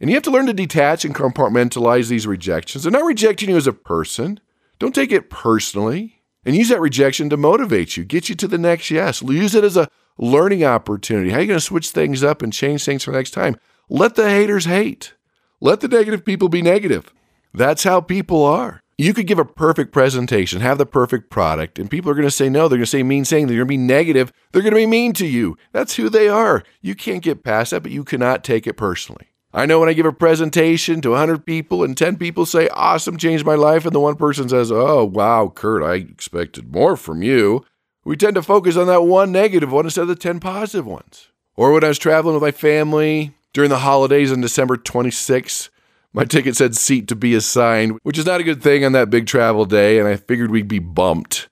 And 0.00 0.08
you 0.08 0.16
have 0.16 0.22
to 0.24 0.30
learn 0.30 0.46
to 0.46 0.54
detach 0.54 1.04
and 1.04 1.14
compartmentalize 1.14 2.08
these 2.08 2.26
rejections. 2.26 2.84
They're 2.84 2.92
not 2.92 3.04
rejecting 3.04 3.50
you 3.50 3.56
as 3.56 3.66
a 3.66 3.72
person. 3.72 4.40
Don't 4.78 4.94
take 4.94 5.12
it 5.12 5.28
personally. 5.28 6.22
And 6.44 6.56
use 6.56 6.70
that 6.70 6.80
rejection 6.80 7.28
to 7.30 7.36
motivate 7.36 7.98
you, 7.98 8.04
get 8.04 8.30
you 8.30 8.34
to 8.36 8.48
the 8.48 8.56
next 8.56 8.90
yes. 8.90 9.20
Use 9.20 9.54
it 9.54 9.62
as 9.62 9.76
a 9.76 9.90
learning 10.16 10.64
opportunity. 10.64 11.30
How 11.30 11.36
are 11.36 11.40
you 11.42 11.46
going 11.48 11.58
to 11.58 11.64
switch 11.64 11.90
things 11.90 12.24
up 12.24 12.40
and 12.40 12.50
change 12.50 12.84
things 12.84 13.04
for 13.04 13.12
next 13.12 13.32
time? 13.32 13.56
Let 13.90 14.14
the 14.14 14.30
haters 14.30 14.64
hate. 14.64 15.12
Let 15.60 15.80
the 15.80 15.88
negative 15.88 16.24
people 16.24 16.48
be 16.48 16.62
negative. 16.62 17.12
That's 17.52 17.84
how 17.84 18.00
people 18.00 18.42
are. 18.44 18.80
You 18.96 19.12
could 19.12 19.26
give 19.26 19.38
a 19.38 19.44
perfect 19.44 19.92
presentation, 19.92 20.60
have 20.60 20.78
the 20.78 20.86
perfect 20.86 21.30
product, 21.30 21.78
and 21.78 21.90
people 21.90 22.10
are 22.10 22.14
going 22.14 22.26
to 22.26 22.30
say 22.30 22.48
no. 22.48 22.68
They're 22.68 22.78
going 22.78 22.82
to 22.82 22.86
say 22.86 23.02
mean 23.02 23.24
saying. 23.24 23.46
They're 23.46 23.56
going 23.56 23.66
to 23.66 23.72
be 23.72 23.76
negative. 23.76 24.32
They're 24.52 24.62
going 24.62 24.74
to 24.74 24.80
be 24.80 24.86
mean 24.86 25.12
to 25.14 25.26
you. 25.26 25.56
That's 25.72 25.96
who 25.96 26.08
they 26.08 26.28
are. 26.28 26.62
You 26.80 26.94
can't 26.94 27.22
get 27.22 27.42
past 27.42 27.70
that, 27.70 27.82
but 27.82 27.92
you 27.92 28.04
cannot 28.04 28.44
take 28.44 28.66
it 28.66 28.74
personally. 28.74 29.28
I 29.52 29.66
know 29.66 29.80
when 29.80 29.88
I 29.88 29.94
give 29.94 30.06
a 30.06 30.12
presentation 30.12 31.00
to 31.00 31.10
100 31.10 31.44
people 31.44 31.82
and 31.82 31.96
10 31.96 32.16
people 32.18 32.46
say, 32.46 32.68
awesome, 32.68 33.16
changed 33.16 33.44
my 33.44 33.56
life, 33.56 33.84
and 33.84 33.92
the 33.92 34.00
one 34.00 34.14
person 34.14 34.48
says, 34.48 34.70
oh, 34.70 35.04
wow, 35.04 35.52
Kurt, 35.52 35.82
I 35.82 35.94
expected 35.94 36.72
more 36.72 36.96
from 36.96 37.22
you. 37.22 37.64
We 38.04 38.16
tend 38.16 38.36
to 38.36 38.42
focus 38.42 38.76
on 38.76 38.86
that 38.86 39.02
one 39.02 39.32
negative 39.32 39.72
one 39.72 39.86
instead 39.86 40.02
of 40.02 40.08
the 40.08 40.14
10 40.14 40.38
positive 40.38 40.86
ones. 40.86 41.28
Or 41.56 41.72
when 41.72 41.84
I 41.84 41.88
was 41.88 41.98
traveling 41.98 42.34
with 42.34 42.42
my 42.42 42.52
family 42.52 43.34
during 43.52 43.70
the 43.70 43.80
holidays 43.80 44.30
on 44.32 44.40
December 44.40 44.76
26th, 44.76 45.68
my 46.12 46.24
ticket 46.24 46.56
said 46.56 46.76
seat 46.76 47.08
to 47.08 47.16
be 47.16 47.34
assigned, 47.34 47.98
which 48.02 48.18
is 48.18 48.26
not 48.26 48.40
a 48.40 48.44
good 48.44 48.62
thing 48.62 48.84
on 48.84 48.92
that 48.92 49.10
big 49.10 49.26
travel 49.26 49.64
day, 49.64 49.98
and 49.98 50.08
I 50.08 50.16
figured 50.16 50.50
we'd 50.50 50.68
be 50.68 50.78
bumped. 50.78 51.48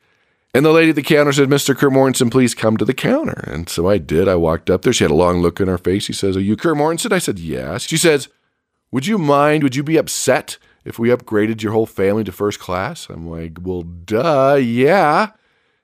And 0.59 0.67
the 0.67 0.73
lady 0.73 0.91
at 0.91 0.97
the 0.97 1.03
counter 1.05 1.33
said, 1.33 1.49
Mr. 1.49 1.73
Kurt 1.77 1.93
Mortensen, 1.93 2.33
please 2.33 2.53
come 2.53 2.77
to 2.79 2.85
the 2.85 2.93
counter. 2.93 3.45
And 3.47 3.69
so 3.69 3.89
I 3.89 3.99
did. 3.99 4.27
I 4.27 4.35
walked 4.35 4.71
up 4.71 4.83
there. 4.83 4.93
She 4.93 5.05
had 5.05 5.13
a 5.13 5.15
long 5.15 5.41
look 5.41 5.61
in 5.61 5.69
her 5.69 5.79
face. 5.79 6.03
She 6.03 6.13
says, 6.13 6.37
Are 6.37 6.41
you 6.41 6.57
Kurt 6.57 6.77
Mortensen? 6.77 7.13
I 7.13 7.21
said, 7.21 7.39
Yes. 7.39 7.83
She 7.83 7.97
says, 7.97 8.27
Would 8.91 9.07
you 9.07 9.19
mind, 9.19 9.63
would 9.63 9.77
you 9.77 9.85
be 9.85 9.97
upset 9.97 10.59
if 10.85 10.99
we 10.99 11.11
upgraded 11.11 11.63
your 11.63 11.71
whole 11.71 11.87
family 11.87 12.25
to 12.25 12.33
first 12.33 12.59
class? 12.59 13.09
I'm 13.09 13.31
like, 13.31 13.59
Well, 13.63 13.83
duh, 13.83 14.59
yeah. 14.61 15.31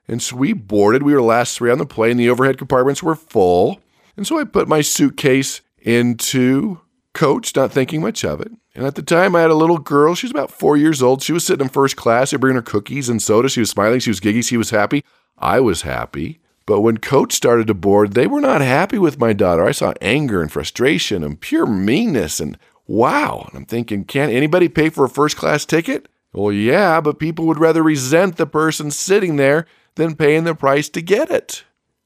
And 0.09 0.21
so 0.21 0.35
we 0.35 0.51
boarded. 0.51 1.03
We 1.03 1.13
were 1.13 1.21
the 1.21 1.25
last 1.25 1.57
three 1.57 1.71
on 1.71 1.77
the 1.77 1.85
plane. 1.85 2.17
The 2.17 2.29
overhead 2.29 2.57
compartments 2.57 3.01
were 3.01 3.15
full. 3.15 3.79
And 4.17 4.27
so 4.27 4.37
I 4.37 4.43
put 4.43 4.67
my 4.67 4.81
suitcase 4.81 5.61
into 5.83 6.81
coach, 7.15 7.55
not 7.55 7.71
thinking 7.71 8.01
much 8.01 8.23
of 8.23 8.41
it. 8.41 8.51
And 8.75 8.85
at 8.85 8.95
the 8.95 9.01
time, 9.01 9.35
I 9.35 9.41
had 9.41 9.49
a 9.49 9.55
little 9.55 9.79
girl. 9.79 10.13
She 10.13 10.27
was 10.27 10.31
about 10.31 10.51
four 10.51 10.77
years 10.77 11.01
old. 11.01 11.23
She 11.23 11.33
was 11.33 11.45
sitting 11.45 11.65
in 11.65 11.69
first 11.69 11.95
class. 11.95 12.33
I 12.33 12.37
bring 12.37 12.55
her 12.55 12.61
cookies 12.61 13.09
and 13.09 13.21
soda. 13.21 13.49
She 13.49 13.61
was 13.61 13.69
smiling. 13.71 13.99
She 13.99 14.11
was 14.11 14.19
giggy. 14.19 14.43
She 14.43 14.57
was 14.57 14.69
happy. 14.69 15.03
I 15.37 15.59
was 15.59 15.81
happy. 15.81 16.39
But 16.65 16.81
when 16.81 16.97
coach 16.97 17.33
started 17.33 17.67
to 17.67 17.73
board, 17.73 18.13
they 18.13 18.27
were 18.27 18.41
not 18.41 18.61
happy 18.61 18.97
with 18.99 19.19
my 19.19 19.33
daughter. 19.33 19.63
I 19.65 19.71
saw 19.71 19.93
anger 20.01 20.41
and 20.41 20.51
frustration 20.51 21.23
and 21.23 21.39
pure 21.39 21.65
meanness. 21.65 22.39
And 22.39 22.57
wow. 22.85 23.45
And 23.47 23.57
I'm 23.57 23.65
thinking, 23.65 24.03
can't 24.03 24.31
anybody 24.31 24.67
pay 24.67 24.89
for 24.89 25.05
a 25.05 25.09
first 25.09 25.37
class 25.37 25.65
ticket? 25.65 26.07
Well, 26.33 26.51
yeah, 26.51 26.99
but 26.99 27.19
people 27.19 27.45
would 27.47 27.59
rather 27.59 27.81
resent 27.81 28.35
the 28.35 28.45
person 28.45 28.91
sitting 28.91 29.37
there 29.37 29.65
than 29.95 30.15
paying 30.15 30.43
the 30.43 30.53
price 30.53 30.89
to 30.89 31.01
get 31.01 31.31
it. 31.31 31.63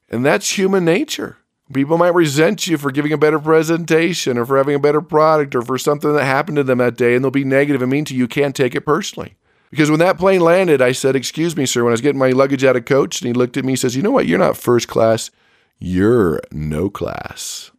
And 0.08 0.24
that's 0.26 0.58
human 0.58 0.86
nature. 0.86 1.39
People 1.74 2.00
might 2.00 2.16
resent 2.16 2.66
you 2.66 2.78
for 2.78 2.92
giving 2.92 3.14
a 3.14 3.18
better 3.18 3.38
presentation 3.38 4.38
or 4.38 4.46
for 4.46 4.58
having 4.58 4.76
a 4.76 4.80
better 4.80 5.02
product 5.02 5.54
or 5.54 5.62
for 5.62 5.78
something 5.78 6.14
that 6.14 6.26
happened 6.26 6.56
to 6.58 6.64
them 6.64 6.80
that 6.80 6.98
day, 6.98 7.14
and 7.14 7.24
they'll 7.24 7.30
be 7.30 7.44
negative 7.44 7.82
and 7.82 7.92
mean 7.92 8.06
to 8.06 8.14
you. 8.14 8.22
You 8.22 8.28
can't 8.28 8.56
take 8.56 8.74
it 8.74 8.82
personally. 8.82 9.36
Because 9.70 9.92
when 9.92 10.00
that 10.00 10.18
plane 10.18 10.42
landed, 10.42 10.82
I 10.82 10.94
said, 10.94 11.16
Excuse 11.16 11.56
me, 11.56 11.68
sir, 11.68 11.84
when 11.84 11.92
I 11.92 11.94
was 11.94 12.02
getting 12.02 12.20
my 12.20 12.32
luggage 12.32 12.64
out 12.64 12.76
of 12.76 12.86
coach, 12.86 13.22
and 13.22 13.28
he 13.28 13.34
looked 13.34 13.56
at 13.56 13.66
me 13.66 13.74
and 13.74 13.80
says, 13.80 13.96
You 13.96 14.02
know 14.02 14.12
what? 14.12 14.26
You're 14.26 14.40
not 14.40 14.58
first 14.58 14.88
class, 14.88 15.30
you're 15.78 16.42
no 16.52 16.90
class. 16.90 17.72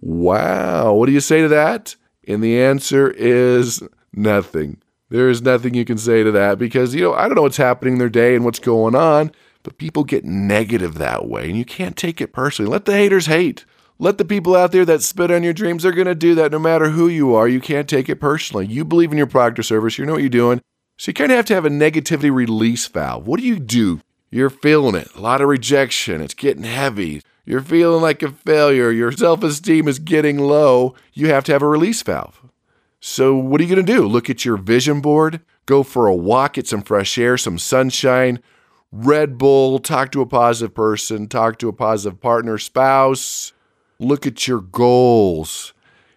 Wow. 0.00 0.92
What 0.92 1.06
do 1.06 1.12
you 1.12 1.20
say 1.20 1.40
to 1.40 1.48
that? 1.48 1.96
And 2.28 2.44
the 2.44 2.60
answer 2.60 3.10
is 3.10 3.82
nothing. 4.12 4.82
There 5.08 5.30
is 5.30 5.40
nothing 5.42 5.74
you 5.74 5.84
can 5.84 5.96
say 5.96 6.22
to 6.22 6.30
that 6.32 6.58
because, 6.58 6.94
you 6.94 7.02
know, 7.02 7.14
I 7.14 7.26
don't 7.26 7.36
know 7.36 7.42
what's 7.42 7.56
happening 7.56 7.94
in 7.94 7.98
their 7.98 8.08
day 8.08 8.34
and 8.34 8.44
what's 8.44 8.58
going 8.58 8.94
on. 8.94 9.32
But 9.64 9.78
people 9.78 10.04
get 10.04 10.24
negative 10.24 10.94
that 10.98 11.26
way, 11.26 11.48
and 11.48 11.58
you 11.58 11.64
can't 11.64 11.96
take 11.96 12.20
it 12.20 12.32
personally. 12.32 12.70
Let 12.70 12.84
the 12.84 12.92
haters 12.92 13.26
hate. 13.26 13.64
Let 13.98 14.18
the 14.18 14.24
people 14.24 14.54
out 14.54 14.70
there 14.70 14.84
that 14.84 15.02
spit 15.02 15.30
on 15.30 15.42
your 15.42 15.52
dreams, 15.52 15.82
they're 15.82 15.92
going 15.92 16.06
to 16.06 16.14
do 16.14 16.34
that 16.36 16.52
no 16.52 16.58
matter 16.58 16.90
who 16.90 17.08
you 17.08 17.34
are. 17.34 17.48
You 17.48 17.60
can't 17.60 17.88
take 17.88 18.08
it 18.08 18.20
personally. 18.20 18.66
You 18.66 18.84
believe 18.84 19.10
in 19.10 19.18
your 19.18 19.26
product 19.26 19.58
or 19.58 19.62
service, 19.62 19.98
you 19.98 20.04
know 20.04 20.12
what 20.12 20.22
you're 20.22 20.28
doing. 20.28 20.60
So 20.98 21.08
you 21.08 21.14
kind 21.14 21.32
of 21.32 21.36
have 21.36 21.46
to 21.46 21.54
have 21.54 21.64
a 21.64 21.70
negativity 21.70 22.32
release 22.32 22.86
valve. 22.86 23.26
What 23.26 23.40
do 23.40 23.46
you 23.46 23.58
do? 23.58 24.00
You're 24.30 24.50
feeling 24.50 24.94
it. 24.94 25.08
A 25.14 25.20
lot 25.20 25.40
of 25.40 25.48
rejection. 25.48 26.20
It's 26.20 26.34
getting 26.34 26.64
heavy. 26.64 27.22
You're 27.46 27.60
feeling 27.60 28.02
like 28.02 28.22
a 28.22 28.32
failure. 28.32 28.90
Your 28.90 29.12
self 29.12 29.42
esteem 29.42 29.88
is 29.88 29.98
getting 29.98 30.38
low. 30.38 30.94
You 31.12 31.28
have 31.28 31.44
to 31.44 31.52
have 31.52 31.62
a 31.62 31.68
release 31.68 32.02
valve. 32.02 32.40
So, 33.00 33.36
what 33.36 33.60
are 33.60 33.64
you 33.64 33.74
going 33.74 33.84
to 33.84 33.92
do? 33.92 34.06
Look 34.06 34.30
at 34.30 34.44
your 34.44 34.56
vision 34.56 35.00
board, 35.00 35.40
go 35.66 35.82
for 35.82 36.06
a 36.06 36.14
walk, 36.14 36.54
get 36.54 36.66
some 36.66 36.82
fresh 36.82 37.18
air, 37.18 37.36
some 37.36 37.58
sunshine, 37.58 38.40
Red 38.96 39.38
Bull, 39.38 39.80
talk 39.80 40.12
to 40.12 40.20
a 40.20 40.26
positive 40.26 40.72
person, 40.72 41.26
talk 41.26 41.58
to 41.58 41.68
a 41.68 41.72
positive 41.72 42.20
partner, 42.20 42.58
spouse, 42.58 43.52
look 43.98 44.24
at 44.24 44.46
your 44.46 44.60
goals, 44.60 45.72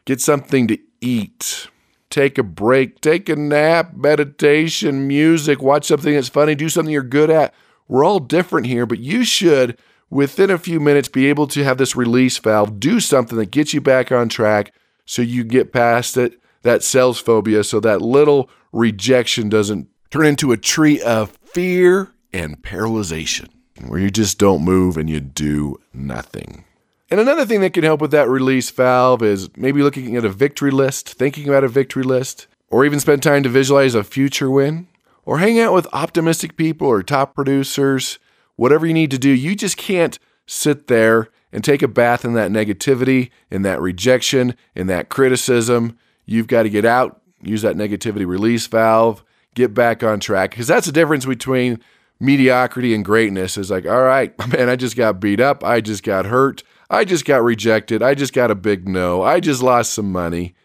get 0.06 0.22
something 0.22 0.68
to 0.68 0.78
eat, 1.02 1.70
take 2.12 2.38
a 2.38 2.44
break, 2.44 3.02
take 3.02 3.30
a 3.30 3.36
nap, 3.36 3.96
meditation, 3.96 5.08
music, 5.08 5.60
watch 5.60 5.86
something 5.86 6.14
that's 6.14 6.30
funny, 6.30 6.54
do 6.54 6.70
something 6.70 6.94
you're 6.94 7.02
good 7.02 7.32
at. 7.32 7.52
We're 7.88 8.04
all 8.04 8.20
different 8.20 8.68
here, 8.68 8.86
but 8.86 9.00
you 9.00 9.24
should, 9.24 9.76
within 10.12 10.52
a 10.52 10.60
few 10.60 10.80
minutes, 10.80 11.08
be 11.08 11.26
able 11.26 11.48
to 11.48 11.64
have 11.64 11.80
this 11.80 11.96
release 11.96 12.38
valve, 12.38 12.80
do 12.80 13.00
something 13.00 13.40
that 13.40 13.50
gets 13.50 13.74
you 13.74 13.82
back 13.82 14.12
on 14.12 14.30
track 14.30 14.72
so 15.04 15.24
you 15.24 15.44
get 15.44 15.74
past 15.74 16.16
it, 16.16 16.40
that 16.62 16.84
sales 16.84 17.18
phobia, 17.20 17.64
so 17.64 17.80
that 17.80 18.04
little 18.04 18.52
rejection 18.72 19.50
doesn't 19.50 19.88
turn 20.12 20.28
into 20.28 20.52
a 20.52 20.58
tree 20.58 21.02
of 21.02 21.32
fear 21.32 22.14
and 22.38 22.62
paralyzation, 22.62 23.48
where 23.88 24.00
you 24.00 24.12
just 24.12 24.38
don't 24.38 24.64
move 24.64 24.96
and 24.96 25.10
you 25.10 25.20
do 25.20 25.80
nothing. 25.92 26.64
And 27.10 27.20
another 27.20 27.46
thing 27.46 27.62
that 27.62 27.74
can 27.74 27.84
help 27.84 28.00
with 28.00 28.12
that 28.12 28.30
release 28.30 28.70
valve 28.70 29.24
is 29.24 29.50
maybe 29.58 29.82
looking 29.82 30.16
at 30.16 30.26
a 30.26 30.30
victory 30.30 30.72
list, 30.72 31.10
thinking 31.10 31.48
about 31.48 31.64
a 31.64 31.70
victory 31.70 32.04
list, 32.04 32.48
or 32.70 32.86
even 32.86 33.00
spend 33.00 33.24
time 33.24 33.44
to 33.44 33.50
visualize 33.50 33.96
a 33.96 34.04
future 34.04 34.52
win, 34.52 34.88
or 35.26 35.40
hang 35.40 35.60
out 35.60 35.74
with 35.74 35.88
optimistic 35.94 36.58
people 36.58 36.88
or 36.88 37.02
top 37.02 37.34
producers, 37.34 38.20
whatever 38.56 38.86
you 38.86 38.94
need 38.94 39.12
to 39.12 39.18
do. 39.18 39.30
You 39.30 39.56
just 39.56 39.78
can't 39.78 40.20
sit 40.46 40.88
there 40.88 41.30
and 41.52 41.64
take 41.64 41.82
a 41.82 41.88
bath 41.88 42.24
in 42.24 42.34
that 42.34 42.52
negativity, 42.52 43.32
in 43.50 43.62
that 43.64 43.82
rejection, 43.82 44.54
in 44.76 44.88
that 44.88 45.10
criticism. 45.10 45.98
You've 46.26 46.48
got 46.48 46.64
to 46.64 46.70
get 46.70 46.86
out, 46.86 47.22
use 47.42 47.62
that 47.62 47.78
negativity 47.78 48.28
release 48.28 48.68
valve, 48.68 49.24
get 49.56 49.74
back 49.74 50.04
on 50.04 50.20
track, 50.20 50.52
because 50.52 50.68
that's 50.68 50.86
the 50.86 50.92
difference 50.92 51.26
between 51.26 51.80
mediocrity 52.20 52.94
and 52.94 53.06
greatness 53.06 53.58
is 53.58 53.72
like, 53.72 53.86
all 53.86 54.04
right, 54.04 54.34
man, 54.52 54.70
I 54.70 54.76
just 54.76 54.96
got 54.96 55.20
beat 55.20 55.40
up. 55.40 55.64
I 55.64 55.82
just 55.82 56.04
got 56.04 56.26
hurt. 56.26 56.64
I 56.90 57.04
just 57.04 57.26
got 57.26 57.44
rejected. 57.44 58.02
I 58.02 58.16
just 58.16 58.34
got 58.34 58.52
a 58.52 58.56
big 58.56 58.88
no. 58.88 59.22
I 59.22 59.40
just 59.40 59.62
lost 59.62 59.94
some 59.94 60.12
money. 60.12 60.56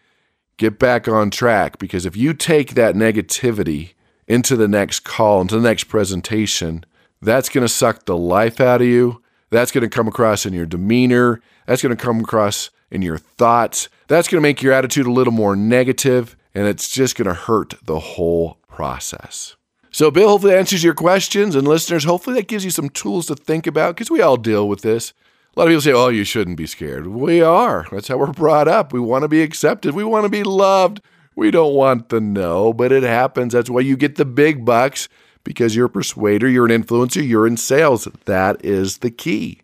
Get 0.57 0.79
back 0.79 1.07
on 1.07 1.31
track 1.31 1.79
because 1.79 2.05
if 2.05 2.15
you 2.15 2.33
take 2.33 2.75
that 2.75 2.95
negativity 2.95 3.93
into 4.27 4.55
the 4.55 4.67
next 4.67 5.01
call, 5.01 5.41
into 5.41 5.55
the 5.55 5.67
next 5.67 5.85
presentation, 5.85 6.85
that's 7.21 7.49
going 7.49 7.65
to 7.65 7.69
suck 7.69 8.05
the 8.05 8.17
life 8.17 8.61
out 8.61 8.81
of 8.81 8.87
you. 8.87 9.21
That's 9.49 9.71
going 9.71 9.83
to 9.83 9.89
come 9.89 10.07
across 10.07 10.45
in 10.45 10.53
your 10.53 10.65
demeanor. 10.65 11.41
That's 11.65 11.81
going 11.81 11.95
to 11.95 12.01
come 12.01 12.21
across 12.21 12.69
in 12.91 13.01
your 13.01 13.17
thoughts. 13.17 13.89
That's 14.07 14.27
going 14.27 14.41
to 14.41 14.47
make 14.47 14.61
your 14.61 14.73
attitude 14.73 15.05
a 15.05 15.11
little 15.11 15.33
more 15.33 15.55
negative, 15.55 16.35
and 16.53 16.67
it's 16.67 16.89
just 16.89 17.15
going 17.15 17.27
to 17.27 17.33
hurt 17.33 17.73
the 17.83 17.99
whole 17.99 18.59
process. 18.67 19.55
So, 19.93 20.09
Bill, 20.09 20.27
hopefully 20.27 20.53
that 20.53 20.59
answers 20.59 20.83
your 20.83 20.95
questions. 20.95 21.55
And 21.55 21.67
listeners, 21.67 22.03
hopefully 22.03 22.35
that 22.37 22.47
gives 22.47 22.65
you 22.65 22.71
some 22.71 22.89
tools 22.89 23.27
to 23.27 23.35
think 23.35 23.67
about 23.67 23.95
because 23.95 24.09
we 24.09 24.21
all 24.21 24.37
deal 24.37 24.67
with 24.67 24.81
this. 24.81 25.13
A 25.55 25.59
lot 25.59 25.67
of 25.67 25.69
people 25.69 25.81
say, 25.81 25.93
oh, 25.93 26.09
you 26.09 26.23
shouldn't 26.23 26.57
be 26.57 26.65
scared. 26.65 27.05
We 27.05 27.43
are. 27.43 27.85
That's 27.91 28.07
how 28.07 28.17
we're 28.17 28.31
brought 28.31 28.67
up. 28.67 28.91
We 28.91 28.99
want 28.99 29.21
to 29.21 29.27
be 29.27 29.43
accepted. 29.43 29.93
We 29.93 30.03
want 30.03 30.25
to 30.25 30.29
be 30.29 30.41
loved. 30.41 30.99
We 31.35 31.51
don't 31.51 31.75
want 31.75 32.09
the 32.09 32.19
no, 32.19 32.73
but 32.73 32.91
it 32.91 33.03
happens. 33.03 33.53
That's 33.53 33.69
why 33.69 33.81
you 33.81 33.95
get 33.95 34.15
the 34.15 34.25
big 34.25 34.65
bucks 34.65 35.09
because 35.43 35.75
you're 35.75 35.85
a 35.85 35.91
persuader, 35.91 36.49
you're 36.49 36.65
an 36.65 36.83
influencer, 36.83 37.23
you're 37.27 37.45
in 37.45 37.57
sales. 37.57 38.07
That 38.25 38.65
is 38.65 38.97
the 38.99 39.11
key. 39.11 39.59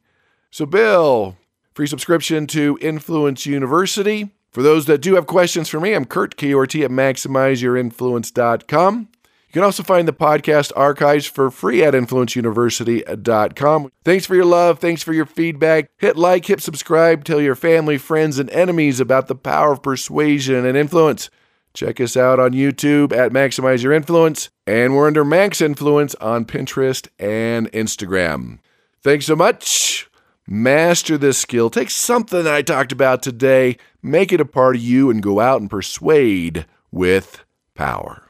So, 0.51 0.67
Bill, 0.67 1.37
free 1.73 1.87
subscription 1.87 2.45
to 2.47 2.77
Influence 2.81 3.45
University. 3.47 4.29
For 4.51 4.61
those 4.61 4.85
that 4.85 5.01
do 5.01 5.15
have 5.15 5.25
questions 5.25 5.69
for 5.69 5.79
me, 5.79 5.93
I'm 5.93 6.05
Kurt, 6.05 6.37
K-U-R-T 6.37 6.83
at 6.83 6.91
maximizeyourinfluence.com. 6.91 9.07
You 9.49 9.53
can 9.53 9.63
also 9.63 9.81
find 9.81 10.07
the 10.07 10.13
podcast 10.13 10.71
archives 10.75 11.25
for 11.25 11.49
free 11.49 11.83
at 11.83 11.95
influenceuniversity.com. 11.95 13.91
Thanks 14.03 14.27
for 14.27 14.35
your 14.35 14.45
love. 14.45 14.77
Thanks 14.77 15.01
for 15.01 15.11
your 15.11 15.25
feedback. 15.25 15.89
Hit 15.97 16.15
like, 16.15 16.45
hit 16.45 16.61
subscribe, 16.61 17.23
tell 17.23 17.41
your 17.41 17.55
family, 17.55 17.97
friends, 17.97 18.37
and 18.37 18.51
enemies 18.51 18.99
about 18.99 19.25
the 19.25 19.33
power 19.33 19.71
of 19.71 19.81
persuasion 19.81 20.67
and 20.67 20.77
influence. 20.77 21.31
Check 21.73 21.99
us 21.99 22.15
out 22.15 22.39
on 22.39 22.51
YouTube 22.51 23.11
at 23.11 23.31
Maximize 23.31 23.81
Your 23.81 23.91
Influence, 23.91 24.51
and 24.67 24.95
we're 24.95 25.07
under 25.07 25.25
Max 25.25 25.61
Influence 25.61 26.13
on 26.15 26.45
Pinterest 26.45 27.07
and 27.17 27.71
Instagram. 27.71 28.59
Thanks 29.01 29.25
so 29.25 29.35
much. 29.35 30.07
Master 30.45 31.17
this 31.17 31.39
skill. 31.39 31.71
Take 31.71 31.89
something 31.89 32.45
I 32.45 32.61
talked 32.61 32.91
about 32.91 33.23
today, 33.23 33.77
make 34.03 34.31
it 34.31 34.41
a 34.41 34.45
part 34.45 34.75
of 34.75 34.81
you, 34.83 35.09
and 35.09 35.23
go 35.23 35.39
out 35.39 35.59
and 35.59 35.71
persuade 35.71 36.67
with 36.91 37.43
power. 37.73 38.29